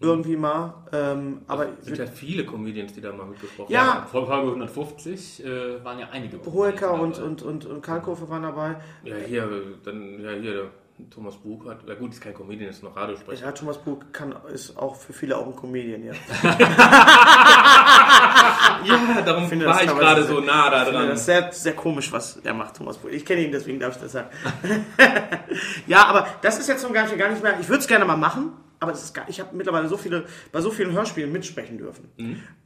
irgendwie 0.00 0.36
mal, 0.36 0.74
ähm, 0.92 1.42
aber 1.46 1.68
Es 1.78 1.86
sind 1.86 1.98
ja 1.98 2.06
viele 2.06 2.44
Comedians, 2.44 2.92
die 2.92 3.00
da 3.00 3.12
mal 3.12 3.26
mitgesprochen 3.26 3.72
Ja. 3.72 3.94
haben. 3.94 4.08
Vor 4.08 4.26
Folge 4.26 4.48
150 4.48 5.44
äh, 5.44 5.84
waren 5.84 5.98
ja 5.98 6.08
einige. 6.10 6.38
Hohecker 6.44 6.94
und, 7.00 7.18
und, 7.18 7.42
und, 7.42 7.64
und 7.66 7.80
Kalkofe 7.82 8.28
waren 8.28 8.42
dabei. 8.42 8.76
Ja, 9.04 9.16
hier, 9.16 9.48
dann, 9.84 10.20
ja, 10.22 10.32
hier, 10.32 10.70
Thomas 11.10 11.36
Bug 11.36 11.68
hat, 11.68 11.78
ja 11.88 11.94
gut, 11.94 12.12
ist 12.12 12.20
kein 12.20 12.34
Comedian, 12.34 12.70
ist 12.70 12.82
noch 12.82 12.94
Radiosprecher. 12.94 13.46
Ja, 13.46 13.52
Thomas 13.52 13.78
Bug 13.78 14.12
kann, 14.12 14.34
ist 14.52 14.76
auch 14.76 14.94
für 14.94 15.12
viele 15.12 15.36
auch 15.36 15.46
ein 15.46 15.56
Comedian, 15.56 16.04
ja. 16.04 16.12
Ja, 18.84 19.22
darum 19.22 19.48
finde 19.48 19.66
war 19.66 19.82
ich 19.82 19.88
gerade 19.88 20.24
so 20.24 20.40
nah 20.40 20.70
da 20.70 20.84
dran. 20.84 21.08
das 21.08 21.20
ist 21.20 21.26
sehr, 21.26 21.52
sehr 21.52 21.74
komisch, 21.74 22.12
was 22.12 22.36
er 22.36 22.54
macht, 22.54 22.76
Thomas 22.76 22.98
Bug. 22.98 23.12
Ich 23.12 23.24
kenne 23.24 23.42
ihn, 23.42 23.50
deswegen 23.50 23.80
darf 23.80 23.96
ich 23.96 24.02
das 24.02 24.12
sagen. 24.12 24.28
ja, 25.86 26.04
aber 26.04 26.28
das 26.42 26.58
ist 26.58 26.68
jetzt 26.68 26.82
nicht, 26.88 27.18
gar 27.18 27.30
nicht 27.30 27.42
mehr. 27.42 27.58
Ich 27.60 27.68
würde 27.68 27.80
es 27.80 27.88
gerne 27.88 28.04
mal 28.04 28.16
machen, 28.16 28.52
aber 28.84 28.92
das 28.92 29.02
ist 29.02 29.14
gar, 29.14 29.28
ich 29.28 29.40
habe 29.40 29.56
mittlerweile 29.56 29.88
so 29.88 29.96
viele, 29.96 30.24
bei 30.52 30.60
so 30.60 30.70
vielen 30.70 30.92
Hörspielen 30.92 31.32
mitsprechen 31.32 31.78
dürfen. 31.78 32.08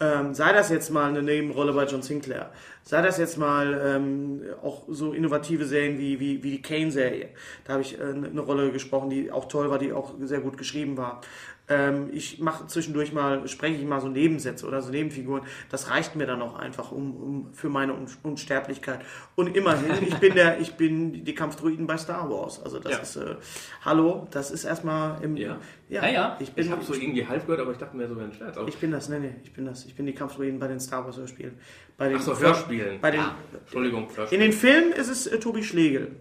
Ähm, 0.00 0.34
sei 0.34 0.52
das 0.52 0.68
jetzt 0.68 0.90
mal 0.90 1.08
eine 1.08 1.22
Nebenrolle 1.22 1.72
bei 1.72 1.86
John 1.86 2.02
Sinclair, 2.02 2.50
sei 2.82 3.02
das 3.02 3.18
jetzt 3.18 3.38
mal 3.38 3.80
ähm, 3.84 4.42
auch 4.62 4.84
so 4.88 5.12
innovative 5.12 5.64
Serien 5.64 5.98
wie, 5.98 6.20
wie, 6.20 6.42
wie 6.42 6.50
die 6.50 6.62
Kane-Serie. 6.62 7.30
Da 7.64 7.74
habe 7.74 7.82
ich 7.82 7.98
äh, 7.98 8.02
eine 8.02 8.40
Rolle 8.40 8.70
gesprochen, 8.72 9.10
die 9.10 9.30
auch 9.30 9.46
toll 9.46 9.70
war, 9.70 9.78
die 9.78 9.92
auch 9.92 10.14
sehr 10.20 10.40
gut 10.40 10.58
geschrieben 10.58 10.96
war. 10.96 11.20
Ähm, 11.70 12.08
ich 12.12 12.38
mache 12.38 12.66
zwischendurch 12.66 13.12
mal, 13.12 13.46
spreche 13.46 13.74
ich 13.76 13.84
mal 13.86 14.00
so 14.00 14.08
Nebensätze 14.08 14.66
oder 14.66 14.80
so 14.80 14.90
Nebenfiguren. 14.90 15.42
Das 15.70 15.90
reicht 15.90 16.16
mir 16.16 16.26
dann 16.26 16.40
auch 16.40 16.58
einfach 16.58 16.92
um, 16.92 17.16
um 17.16 17.52
für 17.52 17.68
meine 17.68 17.92
Un 17.92 18.06
Unsterblichkeit. 18.22 19.00
Und 19.36 19.54
immerhin, 19.54 19.90
ich 20.06 20.14
bin 20.16 20.34
der, 20.34 20.60
ich 20.60 20.74
bin 20.74 21.24
die 21.24 21.34
Kampfdruiden 21.34 21.86
bei 21.86 21.98
Star 21.98 22.30
Wars. 22.30 22.62
Also 22.64 22.78
das 22.78 22.92
Ja. 22.92 22.98
ist, 23.00 23.16
äh, 23.16 23.34
hallo, 23.84 24.26
das 24.30 24.50
ist 24.50 24.64
erstmal 24.64 25.22
im, 25.22 25.36
Ja. 25.36 25.58
ja, 25.90 26.02
Ja, 26.06 26.08
ja. 26.10 26.36
ich 26.40 26.52
bin, 26.52 26.64
Ich 26.64 26.70
habe 26.72 26.82
so 26.82 26.94
irgendwie 26.94 27.26
halb 27.26 27.42
gehört, 27.44 27.60
aber 27.60 27.72
ich 27.72 27.78
dachte 27.78 27.96
mir 27.96 28.08
so 28.08 28.18
ein 28.18 28.32
Scherz. 28.32 28.56
Aber 28.56 28.66
ich 28.68 28.76
bin 28.78 28.90
das, 28.90 29.08
nee, 29.10 29.18
nee, 29.18 29.34
ich 29.44 29.52
bin 29.52 29.66
das. 29.66 29.84
Ich 29.84 29.94
bin 29.94 30.06
die 30.06 30.14
Kampfdruiden 30.14 30.58
bei 30.58 30.68
den 30.68 30.80
Star 30.80 31.04
Wars 31.04 31.18
Hörspielen. 31.18 31.58
Bei 31.98 32.08
den 32.08 32.16
Ach 32.16 32.22
so, 32.22 32.38
Hörspielen. 32.38 33.00
Bei 33.00 33.10
den, 33.10 33.20
Entschuldigung, 33.60 34.08
in 34.08 34.16
Hörspiel. 34.16 34.38
den 34.38 34.52
Filmen 34.52 34.92
ist 34.92 35.08
es 35.08 35.26
äh, 35.26 35.38
Tobi 35.38 35.62
Schlegel. 35.62 36.12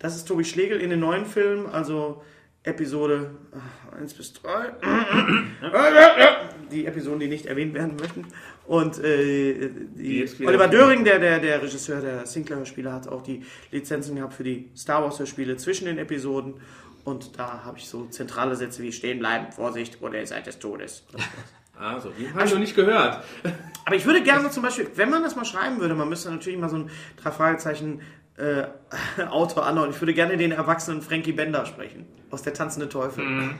Das 0.00 0.16
ist 0.16 0.28
Tobi 0.28 0.44
Schlegel 0.44 0.80
in 0.82 0.90
den 0.90 1.00
neuen 1.00 1.24
Filmen, 1.24 1.66
also 1.66 2.22
Episode 2.64 3.30
1 3.98 4.14
bis 4.14 4.32
3. 4.32 4.72
die 6.70 6.86
Episoden, 6.86 7.20
die 7.20 7.28
nicht 7.28 7.46
erwähnt 7.46 7.74
werden 7.74 7.96
möchten. 7.96 8.26
Und 8.66 8.98
äh, 8.98 9.68
Die 9.94 10.24
die, 10.24 10.46
Oliver 10.46 10.68
Döring, 10.68 11.04
der, 11.04 11.18
der, 11.18 11.38
der 11.40 11.62
Regisseur 11.62 12.00
der 12.00 12.26
Sinclair-Hörspiele, 12.26 12.90
hat 12.90 13.06
auch 13.06 13.22
die 13.22 13.44
Lizenzen 13.70 14.16
gehabt 14.16 14.34
für 14.34 14.44
die 14.44 14.70
Star 14.74 15.02
Wars-Hörspiele 15.02 15.56
zwischen 15.58 15.84
den 15.84 15.98
Episoden. 15.98 16.54
Und 17.04 17.38
da 17.38 17.64
habe 17.64 17.76
ich 17.78 17.86
so 17.86 18.06
zentrale 18.06 18.56
Sätze 18.56 18.82
wie 18.82 18.92
stehen 18.92 19.18
bleiben, 19.18 19.52
Vorsicht 19.52 20.00
oder 20.00 20.18
ihr 20.18 20.26
seid 20.26 20.46
des 20.46 20.58
Todes. 20.58 21.04
Also, 21.76 22.10
die 22.10 22.30
habe 22.30 22.44
ich 22.44 22.52
noch 22.52 22.60
nicht 22.60 22.76
gehört. 22.76 23.24
Aber 23.84 23.96
ich 23.96 24.06
würde 24.06 24.22
gerne 24.22 24.48
zum 24.48 24.62
Beispiel, 24.62 24.86
wenn 24.94 25.10
man 25.10 25.24
das 25.24 25.34
mal 25.34 25.44
schreiben 25.44 25.80
würde, 25.80 25.96
man 25.96 26.08
müsste 26.08 26.30
natürlich 26.30 26.56
mal 26.56 26.68
so 26.68 26.76
ein 26.76 26.90
drei 27.20 27.32
Fragezeichen 27.32 28.00
äh, 28.36 28.64
Autor 29.30 29.66
anhauen. 29.66 29.90
Ich 29.90 30.00
würde 30.00 30.14
gerne 30.14 30.36
den 30.36 30.52
erwachsenen 30.52 31.02
Frankie 31.02 31.32
Bender 31.32 31.66
sprechen 31.66 32.06
aus 32.30 32.42
der 32.42 32.54
tanzende 32.54 32.88
Teufel. 32.88 33.24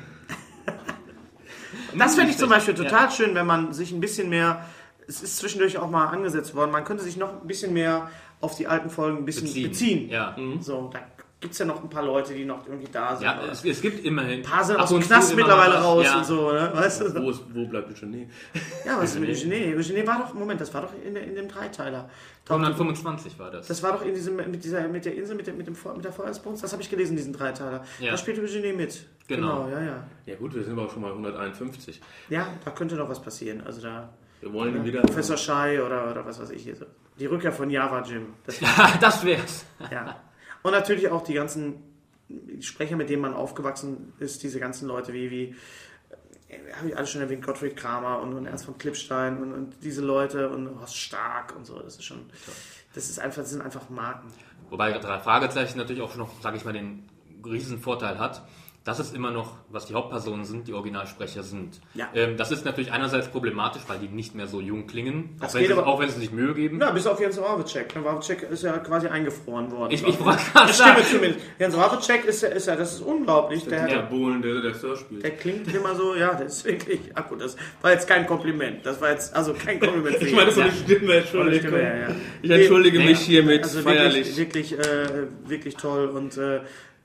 Das 1.97 2.17
fände 2.17 2.33
ich 2.33 2.39
zum 2.39 2.49
Beispiel 2.49 2.75
total 2.75 3.09
schön, 3.13 3.37
wenn 3.37 3.47
man 3.47 3.73
sich 3.73 3.93
ein 3.93 4.01
bisschen 4.01 4.29
mehr, 4.29 4.65
es 5.07 5.23
ist 5.23 5.39
zwischendurch 5.39 5.79
auch 5.79 5.89
mal 5.89 6.07
angesetzt 6.07 6.55
worden, 6.57 6.73
man 6.73 6.85
könnte 6.85 7.05
sich 7.05 7.17
noch 7.17 7.41
ein 7.41 7.47
bisschen 7.47 7.73
mehr 7.73 8.11
auf 8.41 8.57
die 8.57 8.67
alten 8.67 8.91
Folgen 8.91 9.19
ein 9.19 9.25
bisschen 9.25 9.47
beziehen. 9.47 9.69
Beziehen. 9.69 10.09
Ja. 10.09 10.37
So, 10.61 10.91
da 10.93 11.01
gibt 11.41 11.53
es 11.53 11.59
ja 11.59 11.67
noch 11.67 11.83
ein 11.83 11.91
paar 11.91 12.03
Leute, 12.03 12.33
die 12.33 12.45
noch 12.45 12.67
irgendwie 12.67 12.91
da 12.91 13.17
sind. 13.17 13.27
Ja, 13.27 13.43
es, 13.51 13.65
es 13.65 13.83
gibt 13.83 14.05
immerhin. 14.05 14.41
ein 14.41 14.43
paar 14.43 14.65
sind 14.65 14.77
aus 14.77 14.89
dem 14.89 15.01
Knast 15.01 15.37
mittlerweile 15.37 15.75
raus 15.75 16.07
ja. 16.07 16.19
und 16.19 16.25
so, 16.25 16.53
ne? 16.53 16.71
Weißt 16.73 17.03
du? 17.03 17.15
Wo, 17.15 17.35
wo 17.53 17.67
bleibt 17.67 17.91
Eugenie? 17.91 18.29
Ja, 18.87 18.99
was 18.99 19.15
ist 19.15 19.21
mit 19.21 19.29
Eugenie? 19.37 19.75
Eugenie 19.75 20.07
war 20.07 20.21
doch, 20.21 20.33
Moment, 20.33 20.61
das 20.61 20.73
war 20.73 20.83
doch 20.83 20.93
in, 21.05 21.17
in 21.17 21.35
dem 21.35 21.49
Dreiteiler. 21.49 22.09
125 22.49 23.39
war 23.39 23.51
das. 23.51 23.67
Das 23.67 23.83
war 23.83 23.93
doch 23.93 24.05
in 24.05 24.15
diesem, 24.15 24.37
mit 24.37 24.65
dieser, 24.65 24.89
mit 24.89 25.05
der 25.05 25.15
Insel, 25.15 25.37
mit 25.37 25.47
der, 25.47 25.55
mit 25.55 25.67
dem, 25.67 25.77
mit 25.97 26.05
der 26.05 26.13
Feuersbrunst, 26.13 26.63
das 26.63 26.73
habe 26.73 26.83
ich 26.83 26.91
gelesen, 26.91 27.17
diesen 27.17 27.33
Dreiteiler. 27.33 27.85
Ja. 28.01 28.13
Da 28.13 28.17
spielt 28.17 28.39
Eugenie 28.39 28.73
mit. 28.73 29.07
Genau. 29.29 29.69
ja, 29.69 29.83
ja. 29.83 30.05
Ja 30.27 30.37
gut, 30.37 30.55
wir 30.55 30.63
sind 30.63 30.73
aber 30.73 30.87
auch 30.87 30.93
schon 30.93 31.03
mal 31.03 31.13
151. 31.13 32.01
Ja, 32.29 32.49
da 32.65 32.71
könnte 32.71 32.95
noch 32.97 33.09
was 33.09 33.21
passieren. 33.21 33.63
Also 33.67 33.81
da, 33.81 34.11
Wir 34.41 34.53
wollen 34.53 34.77
ihn 34.77 34.85
wieder... 34.85 35.01
Professor 35.01 35.37
Shai 35.37 35.83
oder, 35.83 36.11
oder 36.11 36.25
was 36.27 36.41
weiß 36.41 36.51
ich 36.51 36.63
hier 36.63 36.77
so. 36.77 36.85
Die 37.19 37.27
Rückkehr 37.27 37.53
von 37.53 37.71
Java 37.71 38.03
Jim. 38.03 38.35
Das, 38.45 38.61
Ja, 38.61 38.93
das 39.01 39.25
wär's. 39.25 39.65
ja. 39.91 40.17
Und 40.65 40.73
natürlich 40.73 41.11
auch 41.11 41.23
die 41.23 41.35
ganzen 41.35 41.75
Sprecher, 42.61 42.97
mit 42.97 43.11
denen 43.11 43.21
man 43.21 43.35
aufgewachsen 43.35 44.15
ist, 44.19 44.43
diese 44.43 44.59
ganzen 44.59 44.89
Leute 44.89 45.13
wie, 45.13 45.31
wie 45.31 45.55
äh, 46.49 46.73
habe 46.75 46.89
ich 46.89 46.97
alles 46.97 47.11
schon 47.11 47.21
erwähnt, 47.21 47.45
Gottfried 47.45 47.77
Kramer 47.77 48.21
und, 48.21 48.33
und 48.33 48.47
Ernst 48.47 48.65
von 48.65 48.79
Klippstein 48.79 49.43
und, 49.43 49.53
und 49.53 49.77
diese 49.85 50.01
Leute 50.01 50.49
und 50.49 50.81
Horst 50.81 50.97
Stark 50.97 51.55
und 51.55 51.67
so. 51.67 51.79
Das 51.79 51.97
ist 51.97 52.05
schon, 52.05 52.31
das 52.95 53.11
ist 53.11 53.19
einfach, 53.19 53.43
das 53.43 53.51
sind 53.51 53.61
einfach 53.61 53.91
Marken. 53.91 54.33
Wobei 54.71 54.93
drei 54.93 55.19
Fragezeichen 55.19 55.77
natürlich 55.77 56.01
auch 56.01 56.17
noch, 56.17 56.41
sage 56.41 56.57
ich 56.57 56.65
mal, 56.65 56.73
den 56.73 57.11
riesen 57.45 57.79
Vorteil 57.79 58.19
hat, 58.19 58.49
dass 58.85 58.99
es 58.99 59.13
immer 59.15 59.31
noch, 59.31 59.57
was 59.71 59.87
die 59.87 59.95
Hauptpersonen 59.95 60.45
sind, 60.45 60.69
die 60.69 60.75
Originalsprecher 60.75 61.43
sind. 61.43 61.81
Ja. 61.95 62.11
Ähm, 62.15 62.37
das 62.37 62.51
ist 62.53 62.67
natürlich 62.67 62.93
einerseits 62.93 63.29
problematisch, 63.29 63.81
weil 63.89 63.99
die 63.99 64.09
nicht 64.09 64.35
mehr 64.35 64.47
so 64.47 64.61
jung 64.61 64.87
klingen, 64.87 65.37
Das 65.41 65.53
auch 65.55 65.59
wenn, 65.59 65.67
sie, 65.67 65.73
aber- 65.73 65.87
auch 65.87 66.01
wenn 66.01 66.11
sie 66.11 66.21
sich 66.21 66.31
Mühe 66.33 66.53
geben. 66.53 66.79
Ja, 66.83 66.91
bis 66.91 67.07
auf 67.07 67.19
Jens 67.19 67.39
Wawitschek. 67.41 67.97
Ne, 67.97 68.05
Wawitschek 68.05 68.43
ist 68.43 68.63
ja 68.63 68.77
quasi 68.77 69.07
eingefroren 69.09 69.71
worden. 69.71 69.91
Ich, 69.91 70.07
ich 70.07 70.21
wollte 70.23 70.43
gerade 70.53 70.67
Die 70.69 70.75
Stimme 70.75 70.89
sagen, 70.97 71.07
zumindest. 71.11 71.41
Jens 71.59 71.77
Wawitschek 71.79 72.25
ist 72.27 72.43
ja, 72.43 72.49
ist 72.51 72.67
ja, 72.67 72.77
das 72.77 72.93
ist 72.93 73.01
unglaublich. 73.01 73.65
Der, 73.67 73.87
Der 73.87 73.97
hat, 74.03 74.11
Bohlen, 74.11 74.43
der, 74.43 74.61
der 74.61 74.75
Sir 74.75 74.97
spielt. 74.97 75.23
der 75.23 75.31
klingt 75.31 75.73
immer 75.75 75.95
so, 75.95 76.15
ja, 76.15 76.35
das 76.35 76.59
ist 76.59 76.65
wirklich, 76.67 77.01
ach 77.15 77.27
gut, 77.29 77.41
das 77.41 77.57
war 77.81 77.91
jetzt 77.93 78.07
kein 78.07 78.27
Kompliment. 78.27 78.85
Das 78.85 79.01
war 79.01 79.11
jetzt, 79.13 79.35
also 79.35 79.55
kein 79.55 79.81
Kompliment 79.81 80.17
für 80.17 80.27
Ich 80.27 80.35
meine, 80.37 80.51
so 80.51 80.61
ihn. 80.61 80.67
eine 80.67 80.77
Stimme, 80.77 81.15
Entschuldigung. 81.15 81.69
Stimme, 81.71 81.83
ja, 81.83 81.97
ja. 82.11 82.15
Ich 82.43 82.51
entschuldige 82.51 82.99
Nee, 82.99 83.07
mich 83.07 83.21
hiermit 83.21 83.63
Also 83.63 83.81
feierlich. 83.81 84.37
wirklich, 84.37 84.73
wirklich, 84.73 84.79
äh, 84.79 85.27
wirklich 85.49 85.77
toll 85.77 86.09
und 86.09 86.37
äh, 86.37 86.61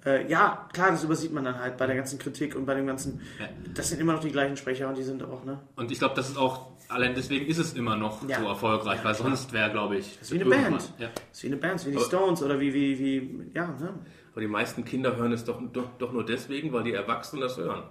Äh, 0.05 0.29
ja, 0.31 0.67
klar, 0.71 0.91
das 0.91 1.03
übersieht 1.03 1.33
man 1.33 1.43
dann 1.43 1.59
halt 1.59 1.77
bei 1.77 1.85
der 1.85 1.95
ganzen 1.95 2.17
Kritik 2.19 2.55
und 2.55 2.65
bei 2.65 2.73
dem 2.73 2.87
ganzen. 2.87 3.21
Ja. 3.39 3.47
Das 3.73 3.89
sind 3.89 3.99
immer 3.99 4.13
noch 4.13 4.21
die 4.21 4.31
gleichen 4.31 4.55
Sprecher 4.55 4.87
und 4.87 4.97
die 4.97 5.03
sind 5.03 5.21
auch, 5.23 5.43
ne? 5.43 5.59
Und 5.75 5.91
ich 5.91 5.99
glaube, 5.99 6.15
das 6.15 6.29
ist 6.29 6.37
auch, 6.37 6.67
allein 6.87 7.13
deswegen 7.15 7.45
ist 7.47 7.57
es 7.57 7.73
immer 7.73 7.97
noch 7.97 8.27
Ja. 8.27 8.39
so 8.39 8.47
erfolgreich, 8.47 9.03
weil 9.03 9.13
sonst 9.13 9.51
wäre, 9.51 9.69
glaube 9.71 9.97
ich. 9.97 10.17
Das 10.19 10.31
ist 10.31 10.39
wie 10.39 10.41
eine 10.41 10.49
Band. 10.49 10.93
Ja. 10.99 11.07
Das 11.13 11.23
ist 11.37 11.43
wie 11.43 11.47
eine 11.47 11.57
Band, 11.57 11.85
wie 11.85 11.91
die 11.91 11.99
Stones 11.99 12.41
oder 12.41 12.59
wie, 12.61 12.73
wie, 12.73 12.97
wie, 12.99 13.51
ja, 13.53 13.67
ne? 13.67 13.93
Aber 14.31 14.41
die 14.41 14.47
meisten 14.47 14.85
Kinder 14.85 15.17
hören 15.17 15.33
es 15.33 15.43
doch, 15.43 15.59
doch, 15.73 15.89
doch 15.97 16.13
nur 16.13 16.25
deswegen, 16.25 16.71
weil 16.71 16.83
die 16.83 16.93
Erwachsenen 16.93 17.41
das 17.41 17.57
hören. 17.57 17.83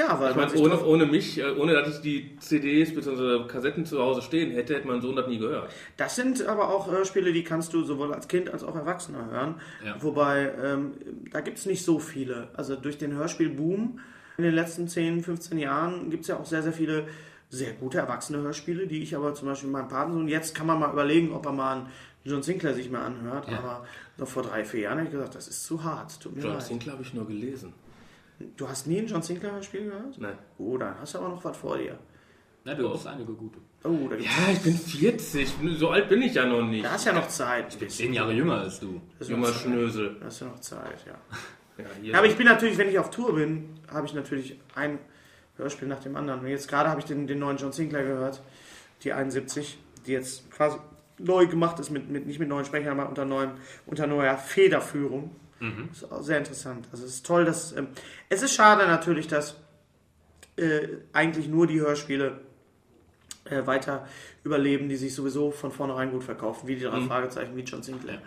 Ja, 0.00 0.18
weil 0.20 0.30
Ich 0.30 0.36
meine, 0.36 0.54
ohne, 0.54 0.84
ohne 0.84 1.06
mich, 1.06 1.38
äh, 1.38 1.50
ohne 1.52 1.74
dass 1.74 1.96
ich 1.96 2.00
die 2.00 2.36
CDs 2.38 2.94
bzw. 2.94 3.46
Kassetten 3.46 3.84
zu 3.84 4.00
Hause 4.00 4.22
stehen 4.22 4.50
hätte, 4.52 4.74
hätte 4.74 4.86
mein 4.88 5.00
Sohn 5.00 5.16
das 5.16 5.26
nie 5.26 5.38
gehört. 5.38 5.70
Das 5.96 6.16
sind 6.16 6.46
aber 6.46 6.68
auch 6.70 6.90
Hörspiele, 6.90 7.32
die 7.32 7.44
kannst 7.44 7.72
du 7.74 7.82
sowohl 7.84 8.14
als 8.14 8.26
Kind 8.28 8.50
als 8.50 8.64
auch 8.64 8.76
Erwachsener 8.76 9.30
hören. 9.30 9.54
Ja. 9.84 9.96
Wobei, 10.00 10.50
ähm, 10.62 10.92
da 11.30 11.40
gibt 11.40 11.58
es 11.58 11.66
nicht 11.66 11.84
so 11.84 11.98
viele. 11.98 12.48
Also 12.54 12.76
durch 12.76 12.98
den 12.98 13.12
Hörspielboom 13.14 14.00
in 14.38 14.44
den 14.44 14.54
letzten 14.54 14.88
10, 14.88 15.22
15 15.22 15.58
Jahren 15.58 16.08
gibt 16.10 16.22
es 16.22 16.28
ja 16.28 16.36
auch 16.38 16.46
sehr, 16.46 16.62
sehr 16.62 16.72
viele 16.72 17.06
sehr 17.50 17.72
gute 17.72 17.98
erwachsene 17.98 18.38
Hörspiele, 18.42 18.86
die 18.86 19.02
ich 19.02 19.16
aber 19.16 19.34
zum 19.34 19.48
Beispiel 19.48 19.68
mit 19.68 19.80
meinem 19.80 19.88
Patensohn, 19.88 20.28
jetzt 20.28 20.54
kann 20.54 20.66
man 20.68 20.78
mal 20.78 20.92
überlegen, 20.92 21.32
ob 21.32 21.44
er 21.46 21.52
mal 21.52 21.72
einen 21.78 21.86
John 22.24 22.42
Sinclair 22.44 22.74
sich 22.74 22.90
mal 22.90 23.02
anhört, 23.04 23.50
Ja. 23.50 23.58
aber 23.58 23.84
noch 24.18 24.28
vor 24.28 24.44
drei, 24.44 24.64
vier 24.64 24.80
Jahren 24.82 24.98
habe 24.98 25.06
ich 25.06 25.12
gesagt, 25.12 25.34
das 25.34 25.48
ist 25.48 25.64
zu 25.64 25.82
hart, 25.82 26.20
tut 26.20 26.36
mir 26.36 26.42
John 26.42 26.52
leid. 26.52 26.62
Sinclair 26.62 26.92
habe 26.92 27.02
ich 27.02 27.12
nur 27.12 27.26
gelesen. 27.26 27.72
Du 28.56 28.68
hast 28.68 28.86
nie 28.86 28.98
ein 28.98 29.06
John 29.06 29.22
Sinclair 29.22 29.52
Hörspiel 29.52 29.84
gehört? 29.84 30.18
Nein. 30.18 30.38
Oh, 30.58 30.76
dann 30.78 30.98
hast 31.00 31.14
du 31.14 31.18
aber 31.18 31.28
noch 31.28 31.44
was 31.44 31.56
vor 31.56 31.76
dir. 31.76 31.98
Ja, 32.64 32.74
du 32.74 32.92
hast 32.92 33.06
einige 33.06 33.32
gute. 33.32 33.58
Oh, 33.84 34.06
da, 34.08 34.16
gibt's, 34.16 34.24
Ja, 34.26 34.52
ich 34.52 34.60
bin 34.60 34.74
40. 34.76 35.48
So 35.78 35.88
alt 35.90 36.08
bin 36.08 36.22
ich 36.22 36.34
ja 36.34 36.46
noch 36.46 36.62
nicht. 36.62 36.84
da 36.84 36.92
hast 36.92 37.06
du 37.06 37.10
ja 37.10 37.16
noch 37.16 37.28
Zeit. 37.28 37.72
Ich 37.72 37.78
bin 37.78 37.88
zehn 37.88 38.12
Jahre 38.12 38.32
jünger 38.32 38.60
als 38.60 38.80
du. 38.80 39.00
Das 39.18 39.28
ist 39.28 39.36
noch 39.36 39.46
Junger. 39.46 39.58
Schnösel. 39.58 40.16
Da 40.20 40.26
hast 40.26 40.40
du 40.40 40.44
noch 40.46 40.60
Zeit, 40.60 41.06
ja. 41.06 41.14
Ja. 41.78 41.84
Ja, 42.02 42.18
aber 42.18 42.26
ich 42.26 42.36
bin 42.36 42.46
natürlich, 42.46 42.76
wenn 42.76 42.90
ich 42.90 42.98
auf 42.98 43.10
Tour 43.10 43.34
bin, 43.34 43.70
habe 43.90 44.06
ich 44.06 44.12
natürlich 44.12 44.58
ein 44.74 44.98
Hörspiel 45.56 45.88
nach 45.88 46.00
dem 46.00 46.16
anderen. 46.16 46.40
Und 46.40 46.48
jetzt 46.48 46.68
gerade 46.68 46.90
habe 46.90 47.00
ich 47.00 47.06
den, 47.06 47.26
den 47.26 47.38
neuen 47.38 47.56
John 47.56 47.72
Sinclair 47.72 48.04
gehört, 48.04 48.42
die 49.02 49.14
71, 49.14 49.78
die 50.06 50.12
jetzt 50.12 50.50
quasi 50.50 50.76
neu 51.18 51.46
gemacht 51.46 51.78
ist, 51.78 51.90
mit, 51.90 52.10
mit, 52.10 52.26
nicht 52.26 52.38
mit 52.38 52.48
neuen 52.48 52.64
Sprechern, 52.66 52.98
aber 52.98 53.08
unter, 53.08 53.24
neuem, 53.24 53.52
unter 53.86 54.06
neuer 54.06 54.36
Federführung. 54.36 55.34
Das 55.88 55.98
ist 55.98 56.12
auch 56.12 56.22
sehr 56.22 56.38
interessant. 56.38 56.88
Also 56.90 57.04
es 57.04 57.14
ist 57.14 57.26
toll, 57.26 57.44
dass. 57.44 57.72
Ähm, 57.76 57.88
es 58.28 58.42
ist 58.42 58.54
schade 58.54 58.86
natürlich, 58.86 59.28
dass 59.28 59.56
äh, 60.56 60.88
eigentlich 61.12 61.48
nur 61.48 61.66
die 61.66 61.80
Hörspiele 61.80 62.40
äh, 63.44 63.66
weiter 63.66 64.06
überleben, 64.44 64.88
die 64.88 64.96
sich 64.96 65.14
sowieso 65.14 65.50
von 65.50 65.70
vornherein 65.70 66.10
gut 66.10 66.24
verkaufen, 66.24 66.66
wie 66.66 66.76
die 66.76 66.84
drei 66.84 67.00
Fragezeichen, 67.02 67.56
wie 67.56 67.62
John 67.62 67.82
Sinclair. 67.82 68.20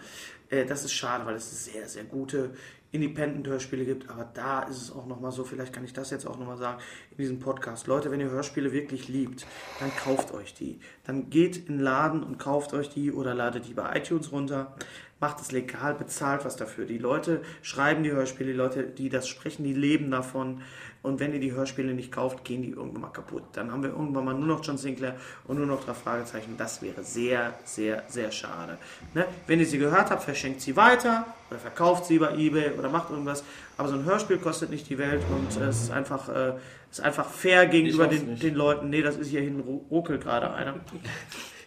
Äh, 0.49 0.65
das 0.65 0.83
ist 0.83 0.93
schade, 0.93 1.25
weil 1.25 1.35
es 1.35 1.65
sehr, 1.65 1.87
sehr 1.87 2.03
gute 2.03 2.51
Independent-Hörspiele 2.91 3.85
gibt, 3.85 4.09
aber 4.09 4.29
da 4.35 4.61
ist 4.63 4.77
es 4.77 4.91
auch 4.91 5.07
nochmal 5.07 5.31
so, 5.31 5.43
vielleicht 5.43 5.73
kann 5.73 5.83
ich 5.83 5.93
das 5.93 6.11
jetzt 6.11 6.27
auch 6.27 6.37
nochmal 6.37 6.57
sagen 6.57 6.79
in 7.09 7.17
diesem 7.17 7.39
Podcast. 7.39 7.87
Leute, 7.87 8.11
wenn 8.11 8.19
ihr 8.19 8.29
Hörspiele 8.29 8.71
wirklich 8.71 9.07
liebt, 9.07 9.47
dann 9.79 9.91
kauft 9.95 10.31
euch 10.31 10.53
die. 10.53 10.79
Dann 11.03 11.31
geht 11.31 11.57
in 11.57 11.77
den 11.77 11.79
Laden 11.79 12.21
und 12.21 12.37
kauft 12.37 12.71
euch 12.73 12.89
die 12.89 13.11
oder 13.11 13.33
ladet 13.33 13.67
die 13.67 13.73
bei 13.73 13.97
iTunes 13.97 14.31
runter. 14.31 14.75
Macht 15.23 15.39
es 15.39 15.53
legal, 15.53 15.93
bezahlt 15.93 16.43
was 16.43 16.57
dafür. 16.57 16.83
Die 16.85 16.97
Leute 16.97 17.41
schreiben 17.61 18.03
die 18.03 18.11
Hörspiele, 18.11 18.51
die 18.51 18.57
Leute, 18.57 18.83
die 18.83 19.07
das 19.07 19.25
sprechen, 19.29 19.63
die 19.63 19.71
leben 19.73 20.11
davon. 20.11 20.59
Und 21.01 21.21
wenn 21.21 21.33
ihr 21.33 21.39
die 21.39 21.53
Hörspiele 21.53 21.93
nicht 21.93 22.11
kauft, 22.11 22.43
gehen 22.43 22.61
die 22.61 22.71
irgendwann 22.71 23.03
mal 23.03 23.07
kaputt. 23.07 23.43
Dann 23.53 23.71
haben 23.71 23.83
wir 23.83 23.91
irgendwann 23.91 24.25
mal 24.25 24.33
nur 24.33 24.47
noch 24.47 24.65
John 24.65 24.77
Sinclair 24.77 25.15
und 25.47 25.55
nur 25.57 25.65
noch 25.65 25.85
drei 25.85 25.93
Fragezeichen. 25.93 26.55
Das 26.57 26.81
wäre 26.81 27.03
sehr, 27.05 27.53
sehr, 27.63 28.03
sehr 28.09 28.31
schade. 28.33 28.77
Ne? 29.13 29.25
Wenn 29.47 29.61
ihr 29.61 29.65
sie 29.65 29.77
gehört 29.77 30.11
habt, 30.11 30.23
verschenkt 30.23 30.59
sie 30.59 30.75
weiter 30.75 31.25
oder 31.49 31.59
verkauft 31.59 32.03
sie 32.05 32.19
bei 32.19 32.35
Ebay 32.35 32.71
oder 32.77 32.89
macht 32.89 33.09
irgendwas. 33.09 33.45
Aber 33.77 33.87
so 33.87 33.95
ein 33.95 34.03
Hörspiel 34.03 34.39
kostet 34.39 34.71
nicht 34.71 34.89
die 34.89 34.97
Welt 34.97 35.21
und 35.29 35.61
äh, 35.61 35.67
es 35.69 35.83
ist 35.83 35.91
einfach, 35.91 36.27
äh, 36.27 36.53
ist 36.91 36.99
einfach 36.99 37.29
fair 37.29 37.65
gegenüber 37.67 38.07
den, 38.07 38.37
den 38.37 38.55
Leuten. 38.55 38.89
Nee, 38.89 39.01
das 39.01 39.15
ist 39.15 39.29
hier 39.29 39.39
hinten 39.41 39.61
ru- 39.61 39.87
ruckelt 39.89 40.21
gerade 40.23 40.51
einer. 40.53 40.75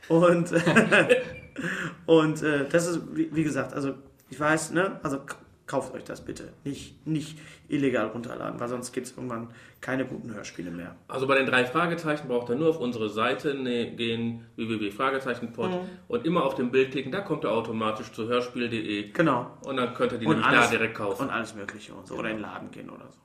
Und, 0.09 0.53
und 2.07 2.43
äh, 2.43 2.67
das 2.69 2.87
ist, 2.87 3.01
wie, 3.15 3.29
wie 3.35 3.45
gesagt, 3.45 3.73
also 3.75 3.95
ich 4.31 4.39
weiß, 4.39 4.73
ne, 4.73 4.99
also 5.03 5.21
kauft 5.67 5.95
euch 5.95 6.05
das 6.05 6.25
bitte. 6.25 6.53
Nicht, 6.65 7.05
nicht 7.07 7.39
illegal 7.69 8.07
runterladen, 8.09 8.61
weil 8.61 8.69
sonst 8.69 8.93
gibt 8.93 9.09
es 9.09 9.17
irgendwann 9.17 9.49
keine 9.81 10.05
guten 10.07 10.33
Hörspiele 10.33 10.71
mehr. 10.71 10.95
Also 11.09 11.27
bei 11.27 11.37
den 11.37 11.47
drei 11.47 11.65
Fragezeichen 11.65 12.29
braucht 12.29 12.49
ihr 12.51 12.55
nur 12.55 12.71
auf 12.71 12.79
unsere 12.79 13.09
Seite 13.09 13.55
ne, 13.55 13.91
gehen, 13.97 14.47
www.fragezeichenpod 14.57 15.71
Mhm. 15.71 15.77
und 16.09 16.25
immer 16.25 16.45
auf 16.45 16.55
den 16.55 16.71
Bild 16.71 16.93
klicken, 16.93 17.11
da 17.11 17.21
kommt 17.21 17.45
ihr 17.45 17.51
automatisch 17.51 18.13
zu 18.13 18.29
hörspiel.de 18.29 19.11
Genau. 19.11 19.51
und 19.65 19.77
dann 19.77 19.93
könnt 19.95 20.13
ihr 20.13 20.19
die 20.19 20.27
Und 20.27 20.35
nämlich 20.37 20.47
alles, 20.49 20.67
da 20.67 20.77
direkt 20.77 20.95
kaufen. 20.95 21.23
und 21.25 21.31
alles 21.31 21.55
Mögliche 21.57 21.95
und 21.95 22.07
so. 22.07 22.15
Oder 22.15 22.31
in 22.31 22.37
den 22.37 22.43
Laden 22.43 22.71
gehen 22.71 22.89
oder 22.89 23.07
so. 23.11 23.19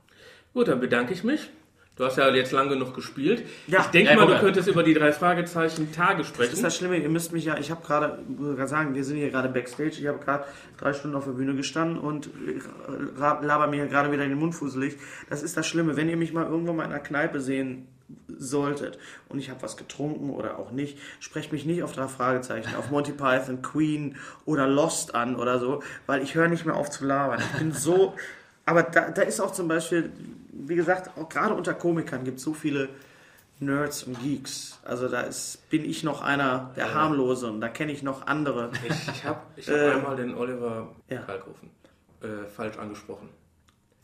Gut, 0.54 0.66
dann 0.68 0.80
bedanke 0.80 1.12
ich 1.12 1.22
mich. 1.22 1.48
Du 1.94 2.04
hast 2.06 2.16
ja 2.16 2.28
jetzt 2.34 2.52
lang 2.52 2.70
genug 2.70 2.94
gespielt. 2.94 3.44
Ja. 3.66 3.80
ich 3.80 3.86
denke 3.88 4.16
mal, 4.16 4.26
du 4.26 4.38
könntest 4.38 4.66
über 4.66 4.82
die 4.82 4.94
drei 4.94 5.12
Fragezeichen 5.12 5.92
Tage 5.92 6.18
Das 6.18 6.28
ist 6.28 6.34
sprechen. 6.34 6.62
das 6.62 6.76
Schlimme, 6.76 6.96
ihr 6.96 7.08
müsst 7.10 7.32
mich 7.32 7.44
ja, 7.44 7.58
ich 7.58 7.70
habe 7.70 7.84
gerade, 7.86 8.18
ich 8.30 8.38
muss 8.38 8.56
gerade 8.56 8.68
sagen, 8.68 8.94
wir 8.94 9.04
sind 9.04 9.18
hier 9.18 9.30
gerade 9.30 9.50
Backstage, 9.50 9.96
ich 10.00 10.06
habe 10.06 10.18
gerade 10.18 10.44
drei 10.78 10.94
Stunden 10.94 11.16
auf 11.16 11.24
der 11.24 11.32
Bühne 11.32 11.54
gestanden 11.54 11.98
und 11.98 12.28
äh, 12.28 13.44
laber 13.44 13.66
mir 13.66 13.86
gerade 13.88 14.10
wieder 14.10 14.22
in 14.24 14.30
den 14.30 14.38
Mund 14.38 14.54
fusselig. 14.54 14.96
Das 15.28 15.42
ist 15.42 15.54
das 15.56 15.66
Schlimme, 15.66 15.94
wenn 15.96 16.08
ihr 16.08 16.16
mich 16.16 16.32
mal 16.32 16.46
irgendwo 16.46 16.72
mal 16.72 16.84
in 16.84 16.92
einer 16.92 17.00
Kneipe 17.00 17.40
sehen 17.40 17.86
solltet 18.28 18.98
und 19.28 19.38
ich 19.38 19.50
habe 19.50 19.62
was 19.62 19.76
getrunken 19.76 20.30
oder 20.30 20.58
auch 20.58 20.70
nicht, 20.70 20.98
sprecht 21.20 21.52
mich 21.52 21.64
nicht 21.66 21.82
auf 21.82 21.92
drei 21.92 22.08
Fragezeichen, 22.08 22.74
auf 22.76 22.90
Monty 22.90 23.12
Python, 23.12 23.62
Queen 23.62 24.16
oder 24.44 24.66
Lost 24.66 25.14
an 25.14 25.36
oder 25.36 25.58
so, 25.58 25.82
weil 26.06 26.22
ich 26.22 26.34
höre 26.34 26.48
nicht 26.48 26.64
mehr 26.66 26.76
auf 26.76 26.90
zu 26.90 27.04
labern. 27.06 27.40
Ich 27.52 27.58
bin 27.58 27.72
so, 27.72 28.14
aber 28.64 28.82
da, 28.84 29.10
da 29.10 29.22
ist 29.22 29.40
auch 29.40 29.52
zum 29.52 29.68
Beispiel, 29.68 30.12
wie 30.52 30.76
gesagt, 30.76 31.16
auch 31.18 31.28
gerade 31.28 31.54
unter 31.54 31.74
Komikern 31.74 32.24
gibt 32.24 32.38
es 32.38 32.44
so 32.44 32.54
viele 32.54 32.88
Nerds 33.58 34.04
und 34.04 34.20
Geeks. 34.20 34.80
Also 34.84 35.08
da 35.08 35.22
ist, 35.22 35.68
bin 35.70 35.84
ich 35.84 36.02
noch 36.02 36.22
einer 36.22 36.72
der 36.76 36.94
harmlose 36.94 37.50
und 37.50 37.60
da 37.60 37.68
kenne 37.68 37.92
ich 37.92 38.02
noch 38.02 38.26
andere. 38.26 38.70
Ich, 38.88 39.08
ich 39.08 39.24
habe 39.24 39.40
ich 39.56 39.68
hab 39.68 39.76
Äh, 39.82 39.90
einmal 39.92 40.16
den 40.16 40.34
Oliver 40.34 40.94
ja. 41.08 41.20
Kalkofen 41.20 41.70
äh, 42.22 42.46
falsch 42.48 42.76
angesprochen. 42.78 43.28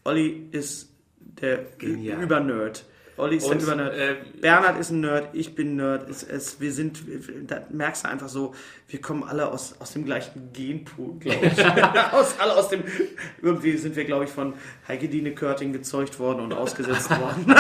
Olli 0.05 0.49
ist 0.53 0.91
der 1.19 1.59
Genial. 1.79 2.23
Übernerd. 2.23 2.85
Olli 3.19 3.37
ist 3.37 3.47
Und, 3.47 3.61
der 3.61 3.75
Übernerd. 3.75 3.95
äh, 3.97 4.17
Bernhard 4.41 4.79
ist 4.79 4.91
ein 4.91 5.01
Nerd, 5.01 5.29
ich 5.33 5.55
bin 5.55 5.77
Nerd. 5.77 6.09
Es, 6.09 6.23
es, 6.23 6.61
wir 6.61 6.73
sind, 6.73 7.01
da 7.47 7.63
merkst 7.71 8.05
du 8.05 8.09
einfach 8.09 8.29
so, 8.29 8.55
wir 8.89 9.01
kommen 9.01 9.25
alle 9.25 9.49
aus, 9.49 9.75
aus 9.81 9.93
dem 9.93 10.05
gleichen 10.05 10.53
Genpool, 10.53 11.19
glaube 11.19 11.47
ich. 11.47 11.67
aus, 12.13 12.39
alle 12.39 12.55
aus 12.57 12.69
dem, 12.69 12.85
irgendwie 13.43 13.77
sind 13.77 13.97
wir, 13.97 14.05
glaube 14.05 14.25
ich, 14.25 14.31
von 14.31 14.55
Heike 14.87 15.09
Dine 15.09 15.35
Körting 15.35 15.73
gezeugt 15.73 16.19
worden 16.19 16.41
und 16.41 16.53
ausgesetzt 16.53 17.11
worden. 17.11 17.47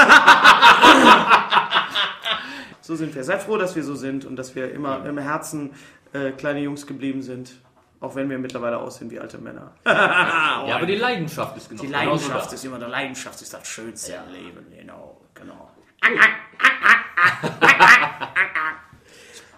so 2.81 2.97
sind 2.97 3.15
wir. 3.15 3.25
Seid 3.25 3.43
froh, 3.43 3.57
dass 3.59 3.75
wir 3.77 3.83
so 3.83 3.95
sind 3.95 4.25
und 4.25 4.37
dass 4.37 4.55
wir 4.55 4.73
immer 4.73 5.05
im 5.05 5.19
Herzen 5.19 5.73
äh, 6.13 6.31
kleine 6.33 6.61
Jungs 6.61 6.87
geblieben 6.87 7.23
sind. 7.23 7.53
Auch 8.01 8.15
wenn 8.15 8.31
wir 8.31 8.39
mittlerweile 8.39 8.79
aussehen 8.79 9.11
wie 9.11 9.19
alte 9.19 9.39
Männer. 9.39 9.73
Ja, 9.85 10.77
aber 10.77 10.87
die 10.87 10.95
Leidenschaft 10.95 11.57
ist 11.57 11.69
genau. 11.69 11.83
Die 11.83 11.89
Leidenschaft 11.89 12.53
ist 12.53 12.65
immer, 12.65 12.79
der 12.79 12.89
Leidenschaft 12.89 13.41
ist 13.43 13.53
das 13.53 13.67
Schönste 13.67 14.13
im 14.13 14.33
Leben. 14.33 14.67
Genau, 14.77 15.21
genau. 15.41 15.71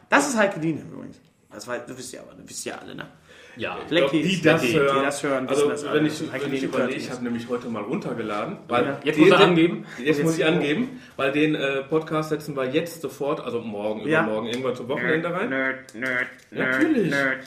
Das 0.08 0.28
ist 0.28 0.36
Heike 0.36 0.58
Dine 0.60 0.80
übrigens. 0.82 1.20
Das, 1.52 1.66
war, 1.66 1.78
das 1.78 1.96
wisst 1.96 2.12
ihr 2.12 2.20
aber, 2.20 2.32
das 2.34 2.48
wisst 2.48 2.66
ihr 2.66 2.80
alle, 2.80 2.94
ne? 2.94 3.06
Ja. 3.56 3.78
Leckies, 3.88 4.38
die 4.38 4.42
das 4.42 4.62
die, 4.62 4.72
hören. 4.78 4.98
die 4.98 5.04
das 5.04 5.22
hören, 5.22 5.48
wissen 5.50 5.62
also, 5.62 5.70
das 5.70 5.84
alle. 5.84 5.98
wenn 5.98 6.04
Das 6.06 6.20
ich, 6.20 6.32
Heike 6.32 6.44
wenn 6.46 6.54
ich 6.54 6.62
überlege, 6.62 7.00
ich 7.00 7.10
habe 7.10 7.24
nämlich 7.24 7.48
heute 7.48 7.68
mal 7.68 7.82
runtergeladen. 7.82 8.58
Weil 8.68 8.84
Ja. 8.86 9.00
Jetzt 9.04 9.16
den- 9.16 9.28
muss 9.28 9.32
er 9.32 9.40
angeben. 9.40 9.86
Jetzt 10.02 10.22
muss 10.22 10.32
ich 10.34 10.38
Jetzt- 10.38 10.48
angeben, 10.48 11.00
weil 11.16 11.32
den 11.32 11.54
äh, 11.56 11.82
Podcast 11.82 12.30
setzen 12.30 12.56
wir 12.56 12.64
jetzt 12.70 13.00
sofort, 13.02 13.40
also 13.40 13.60
morgen, 13.60 14.06
Ja. 14.08 14.22
übermorgen, 14.22 14.46
irgendwann 14.48 14.76
zum 14.76 14.88
Wochenende 14.88 15.32
rein. 15.32 15.48
Nerd, 15.50 15.94
Nerd, 15.94 16.26
Nerd, 16.50 16.70
Natürlich. 16.72 17.10
Nerd, 17.10 17.38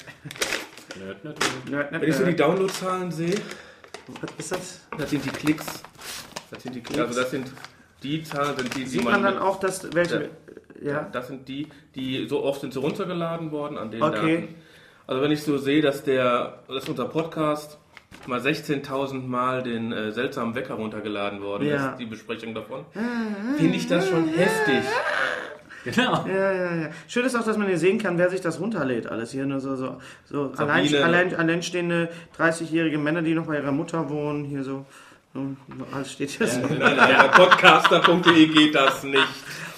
Nerd, 1.00 1.24
nerd, 1.24 1.92
nerd. 1.92 1.92
Wenn 2.02 2.10
ich 2.10 2.16
so 2.16 2.26
die. 2.26 2.36
Downloadzahlen 2.36 3.12
sehe, 3.12 3.36
Was 4.22 4.32
ist 4.38 4.52
das? 4.52 4.82
das 4.98 5.10
sind 5.10 5.24
die 5.26 5.30
Klicks. 5.30 5.66
Das 6.52 6.64
sind 6.64 6.76
die 6.76 6.82
Klicks. 6.82 7.00
Also 7.02 7.22
das 7.22 7.32
sind 7.32 7.48
die 8.04 8.24
Zahlen, 8.24 8.56
sind 8.58 8.76
die, 8.76 8.80
die 8.82 8.86
Sieht 8.86 9.04
man 9.04 9.24
dann 9.24 9.34
mit- 9.36 9.42
auch, 9.44 9.60
dass 9.60 9.94
welche... 9.94 10.30
Ja. 10.82 11.08
Das 11.14 11.28
sind 11.28 11.48
die, 11.48 11.68
die 11.96 12.28
so 12.28 12.44
oft 12.44 12.60
sind 12.62 12.74
sie 12.74 12.80
runtergeladen 12.80 13.52
worden 13.52 13.78
an 13.78 13.90
den 13.90 14.02
Okay. 14.04 14.36
Daten. 14.42 14.56
Also 15.08 15.22
wenn 15.22 15.32
ich 15.32 15.42
so 15.44 15.58
sehe, 15.58 15.82
dass 15.82 16.04
der, 16.04 16.60
dass 16.68 16.90
unser 16.90 17.06
Podcast 17.06 17.80
mal 18.28 18.40
16.000 18.42 19.26
Mal 19.26 19.64
den 19.64 19.92
äh, 19.94 20.12
seltsamen 20.12 20.56
Wecker 20.56 20.74
runtergeladen 20.76 21.42
worden 21.42 21.68
Ja. 21.70 21.92
ist, 21.92 22.00
die 22.00 22.06
Besprechung 22.06 22.54
davon, 22.54 22.86
finde 23.58 23.78
ich 23.78 23.88
das 23.88 24.10
schon 24.10 24.28
heftig. 24.28 24.84
Genau. 25.86 26.26
Ja, 26.28 26.52
ja, 26.54 26.76
ja. 26.76 26.90
Schön 27.10 27.26
ist 27.26 27.36
auch, 27.36 27.44
dass 27.44 27.58
man 27.58 27.68
hier 27.68 27.78
sehen 27.78 27.98
kann, 27.98 28.18
wer 28.18 28.30
sich 28.30 28.40
das 28.42 28.60
runterlädt. 28.60 29.08
Alles 29.08 29.32
hier 29.32 29.46
nur 29.46 29.60
so, 29.60 29.76
so, 29.76 29.98
so 30.26 30.52
allein, 30.58 30.94
allein, 30.96 31.36
alleinstehende 31.36 32.10
30-jährige 32.38 32.98
Männer, 32.98 33.22
die 33.22 33.34
noch 33.34 33.48
bei 33.48 33.56
ihrer 33.58 33.72
Mutter 33.74 34.10
wohnen. 34.10 34.46
Hier 34.46 34.64
so 34.64 34.86
alles 35.92 36.12
steht 36.12 36.30
hier 36.32 36.48
so. 36.48 36.60
Nein, 36.60 36.78
nein, 36.96 37.16
bei 37.18 37.28
podcaster.de 37.30 38.48
geht 38.48 38.76
das 38.76 39.04
nicht. 39.04 39.24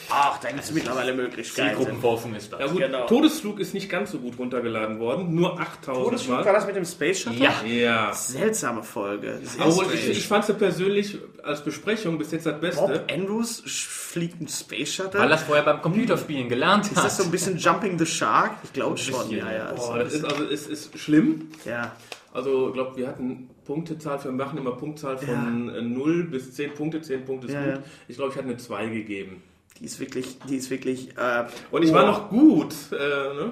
Ach, 0.07 0.37
da 0.39 0.49
gibt 0.49 0.63
es 0.63 0.71
mittlerweile 0.71 1.13
Möglichkeiten. 1.15 1.69
Zielgruppenforschung 1.69 2.35
ist 2.35 2.53
das. 2.53 2.59
Ja 2.59 2.67
gut, 2.67 2.77
Genau. 2.77 3.07
Todesflug 3.07 3.59
ist 3.59 3.73
nicht 3.73 3.89
ganz 3.89 4.11
so 4.11 4.19
gut 4.19 4.37
runtergeladen 4.37 4.99
worden, 4.99 5.33
nur 5.33 5.59
8000 5.59 6.05
Todesflug 6.05 6.37
war 6.37 6.45
Mal. 6.45 6.53
das 6.53 6.67
mit 6.67 6.75
dem 6.75 6.85
Space 6.85 7.21
Shuttle? 7.21 7.39
Ja. 7.43 7.53
Ja. 7.65 8.13
Seltsame 8.13 8.83
Folge. 8.83 9.39
Strange. 9.51 9.93
ich, 9.95 10.09
ich 10.09 10.27
fand 10.27 10.45
sie 10.45 10.53
persönlich 10.53 11.17
als 11.41 11.63
Besprechung 11.63 12.19
bis 12.19 12.31
jetzt 12.31 12.45
das 12.45 12.53
Bob 12.53 12.61
Beste. 12.61 13.03
Andrews 13.11 13.63
sch- 13.65 13.87
fliegt 13.87 14.39
ein 14.41 14.47
Space 14.47 14.93
Shuttle. 14.93 15.19
Weil 15.19 15.31
er 15.31 15.37
es 15.37 15.43
vorher 15.43 15.63
beim 15.65 15.81
Computerspielen 15.81 16.49
gelernt 16.49 16.85
ist 16.85 16.97
das 16.97 17.03
hat. 17.05 17.11
so 17.13 17.23
ein 17.23 17.31
bisschen 17.31 17.57
Jumping 17.57 17.97
the 17.97 18.05
Shark? 18.05 18.51
Ich 18.63 18.73
glaube 18.73 18.97
schon, 18.99 19.31
ja, 19.31 19.51
ja. 19.51 19.71
Boah, 19.73 19.97
das 19.97 20.13
ist 20.13 20.23
also 20.25 20.43
es 20.43 20.67
ist 20.67 20.99
schlimm. 20.99 21.49
ja. 21.65 21.93
Also, 22.31 22.67
ich 22.67 22.73
glaube, 22.73 22.97
wir 22.97 23.07
hatten 23.07 23.49
Punktezahl, 23.65 24.23
wir 24.23 24.32
machen 24.32 24.58
immer 24.58 24.71
Punktzahl 24.71 25.17
von 25.17 25.69
äh, 25.73 25.82
0 25.82 26.25
bis 26.25 26.54
10 26.54 26.73
Punkte, 26.73 27.01
10 27.01 27.25
Punkte 27.25 27.47
ist 27.47 27.54
Ja, 27.54 27.62
gut. 27.63 27.73
ja. 27.75 27.84
Ich 28.08 28.15
glaube, 28.15 28.32
ich 28.32 28.38
hatte 28.38 28.47
eine 28.47 28.58
2 28.58 28.88
gegeben. 28.88 29.41
Die 29.80 29.86
ist 29.86 29.99
wirklich, 29.99 30.38
die 30.47 30.56
ist 30.56 30.69
wirklich. 30.69 31.17
Äh, 31.17 31.45
Und 31.71 31.84
ich 31.84 31.91
oh. 31.91 31.95
war 31.95 32.06
noch 32.06 32.30
gut. 32.30 32.73
Äh, 32.91 32.95
ne? 32.95 33.51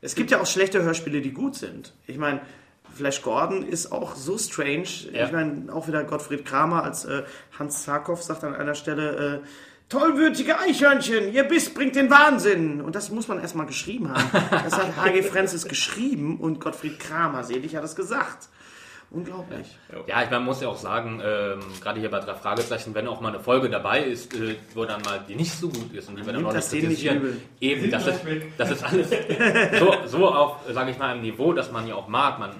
Es 0.00 0.14
gibt 0.14 0.30
ja 0.30 0.40
auch 0.40 0.46
schlechte 0.46 0.82
Hörspiele, 0.82 1.20
die 1.20 1.32
gut 1.32 1.56
sind. 1.56 1.92
Ich 2.06 2.18
meine, 2.18 2.40
Flash 2.94 3.22
Gordon 3.22 3.62
ist 3.66 3.90
auch 3.90 4.14
so 4.14 4.38
strange. 4.38 4.86
Ja. 5.12 5.26
Ich 5.26 5.32
meine, 5.32 5.72
auch 5.72 5.88
wieder 5.88 6.04
Gottfried 6.04 6.44
Kramer 6.44 6.84
als 6.84 7.04
äh, 7.04 7.24
Hans 7.58 7.82
Zarkow 7.82 8.22
sagt 8.22 8.44
an 8.44 8.54
einer 8.54 8.74
Stelle, 8.74 9.42
äh, 9.42 9.46
tollwütige 9.88 10.58
Eichhörnchen, 10.58 11.32
ihr 11.32 11.44
Biss 11.44 11.70
bringt 11.72 11.96
den 11.96 12.10
Wahnsinn. 12.10 12.80
Und 12.80 12.94
das 12.94 13.10
muss 13.10 13.28
man 13.28 13.40
erstmal 13.40 13.66
geschrieben 13.66 14.12
haben. 14.12 14.30
Das 14.50 14.76
hat 14.76 14.96
H.G. 14.96 15.22
Francis 15.22 15.66
geschrieben 15.66 16.38
und 16.38 16.60
Gottfried 16.60 16.98
Kramer, 16.98 17.44
selig, 17.44 17.76
hat 17.76 17.84
es 17.84 17.96
gesagt. 17.96 18.48
Unglaublich. 19.16 19.78
Ja, 20.06 20.22
ich 20.22 20.26
meine, 20.26 20.30
man 20.30 20.44
muss 20.44 20.60
ja 20.60 20.68
auch 20.68 20.76
sagen, 20.76 21.22
ähm, 21.24 21.60
gerade 21.80 22.00
hier 22.00 22.10
bei 22.10 22.20
drei 22.20 22.34
Fragezeichen, 22.34 22.94
wenn 22.94 23.08
auch 23.08 23.22
mal 23.22 23.30
eine 23.30 23.40
Folge 23.40 23.70
dabei 23.70 24.02
ist, 24.02 24.34
äh, 24.34 24.56
wo 24.74 24.84
dann 24.84 25.00
mal 25.00 25.24
die 25.26 25.34
nicht 25.34 25.52
so 25.52 25.70
gut 25.70 25.90
ist 25.94 26.10
und 26.10 26.16
die 26.16 26.26
wir 26.26 26.34
dann 26.34 26.44
das 26.44 26.70
nicht 26.70 26.84
kritisieren, 26.84 27.40
eben, 27.58 27.90
das 27.90 28.06
ist, 28.06 28.20
das 28.58 28.70
ist 28.72 28.84
alles 28.84 29.08
so, 29.78 29.94
so 30.06 30.28
auf, 30.28 30.58
sage 30.70 30.90
ich 30.90 30.98
mal, 30.98 31.12
einem 31.12 31.22
Niveau, 31.22 31.54
das 31.54 31.72
man 31.72 31.86
ja 31.86 31.94
auch 31.94 32.08
mag. 32.08 32.38
Man 32.38 32.50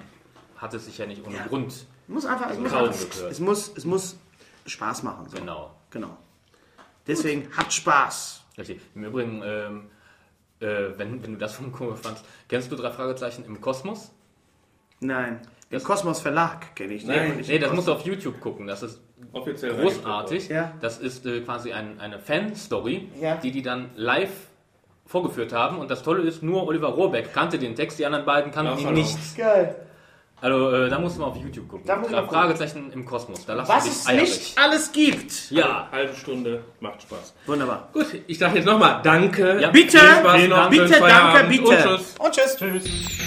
hat 0.57 0.73
es 0.73 0.85
sich 0.85 0.97
ja 0.97 1.05
nicht 1.05 1.23
ohne 1.23 1.35
Ja. 1.35 1.45
Grund. 1.45 1.85
Muss 2.07 2.25
einfach, 2.25 2.49
es 2.49 2.57
muss, 2.57 2.73
einfach 2.73 3.29
es 3.29 3.39
muss, 3.39 3.71
es 3.77 3.85
muss 3.85 4.17
Spaß 4.65 5.03
machen. 5.03 5.29
So. 5.29 5.37
Genau. 5.37 5.75
Genau. 5.91 6.17
Deswegen 7.05 7.55
hat 7.55 7.71
Spaß. 7.71 8.43
Richtig. 8.57 8.81
Im 8.95 9.03
Übrigen, 9.03 9.43
ähm, 9.45 9.89
äh, 10.59 10.97
wenn, 10.97 11.21
wenn 11.21 11.33
du 11.33 11.37
das 11.37 11.53
von 11.53 11.71
cool 11.79 11.95
fandst, 11.95 12.25
kennst 12.49 12.71
du 12.71 12.75
drei 12.75 12.89
Fragezeichen 12.89 13.45
im 13.45 13.61
Kosmos? 13.61 14.11
Nein. 14.99 15.39
Den 15.71 15.83
Kosmos 15.83 16.21
Verlag 16.21 16.75
kenne 16.75 16.93
ich. 16.93 17.05
Nicht 17.05 17.47
Nee, 17.49 17.59
den 17.59 17.61
das 17.61 17.73
musst 17.73 17.87
du 17.87 17.93
auf 17.93 18.05
YouTube 18.05 18.39
gucken. 18.39 18.67
Das 18.67 18.83
ist 18.83 19.01
Offiziell 19.33 19.73
großartig. 19.75 20.47
Ja. 20.47 20.71
Das 20.79 20.97
ist 20.99 21.25
äh, 21.25 21.41
quasi 21.41 21.73
ein, 21.73 21.99
eine 21.99 22.19
Fan-Story, 22.19 23.09
Ja. 23.19 23.35
die 23.35 23.51
die 23.51 23.61
dann 23.61 23.89
live 23.95 24.29
vorgeführt 25.05 25.51
haben. 25.53 25.79
Und 25.79 25.91
das 25.91 26.03
Tolle 26.03 26.21
ist, 26.23 26.41
nur 26.43 26.65
Oliver 26.67 26.87
Rohrbeck 26.89 27.33
kannte 27.33 27.57
den 27.59 27.75
Text, 27.75 27.99
die 27.99 28.05
anderen 28.05 28.25
beiden 28.25 28.51
kannten 28.51 28.81
Ja, 28.81 28.87
ihn 28.89 28.93
nicht. 28.95 29.37
Geil. 29.37 29.75
Also 30.39 30.71
äh, 30.71 30.89
da 30.89 30.99
musst 30.99 31.17
du 31.17 31.21
mal 31.21 31.27
auf 31.29 31.35
YouTube 31.37 31.67
gucken. 31.67 31.85
Da 31.87 31.95
muss 31.95 32.05
ich 32.07 32.11
Drei 32.13 32.21
mal 32.21 32.27
gucken. 32.27 32.41
Fragezeichen 32.41 32.91
im 32.93 33.05
Kosmos. 33.05 33.45
Da 33.45 33.55
lachst 33.55 33.71
Was 33.71 33.87
es 33.87 34.07
nicht 34.07 34.57
alles 34.57 34.91
gibt. 34.91 35.49
Ja, 35.49 35.89
Halbe 35.91 36.13
Stunde, 36.15 36.63
macht 36.79 37.01
Spaß. 37.01 37.33
Wunderbar. 37.47 37.89
Gut, 37.91 38.05
ich 38.27 38.37
sage 38.37 38.57
jetzt 38.57 38.65
nochmal 38.65 39.01
Danke. 39.03 39.59
Ja. 39.59 39.71
Bitte, 39.71 39.97
Spaß 39.97 40.69
bitte, 40.69 40.99
danke, 40.99 41.47
bitte. 41.49 41.63
Und 41.63 41.97
tschüss. 41.97 42.15
Und 42.19 42.31
tschüss. 42.33 42.57
Tschüss. 42.57 43.26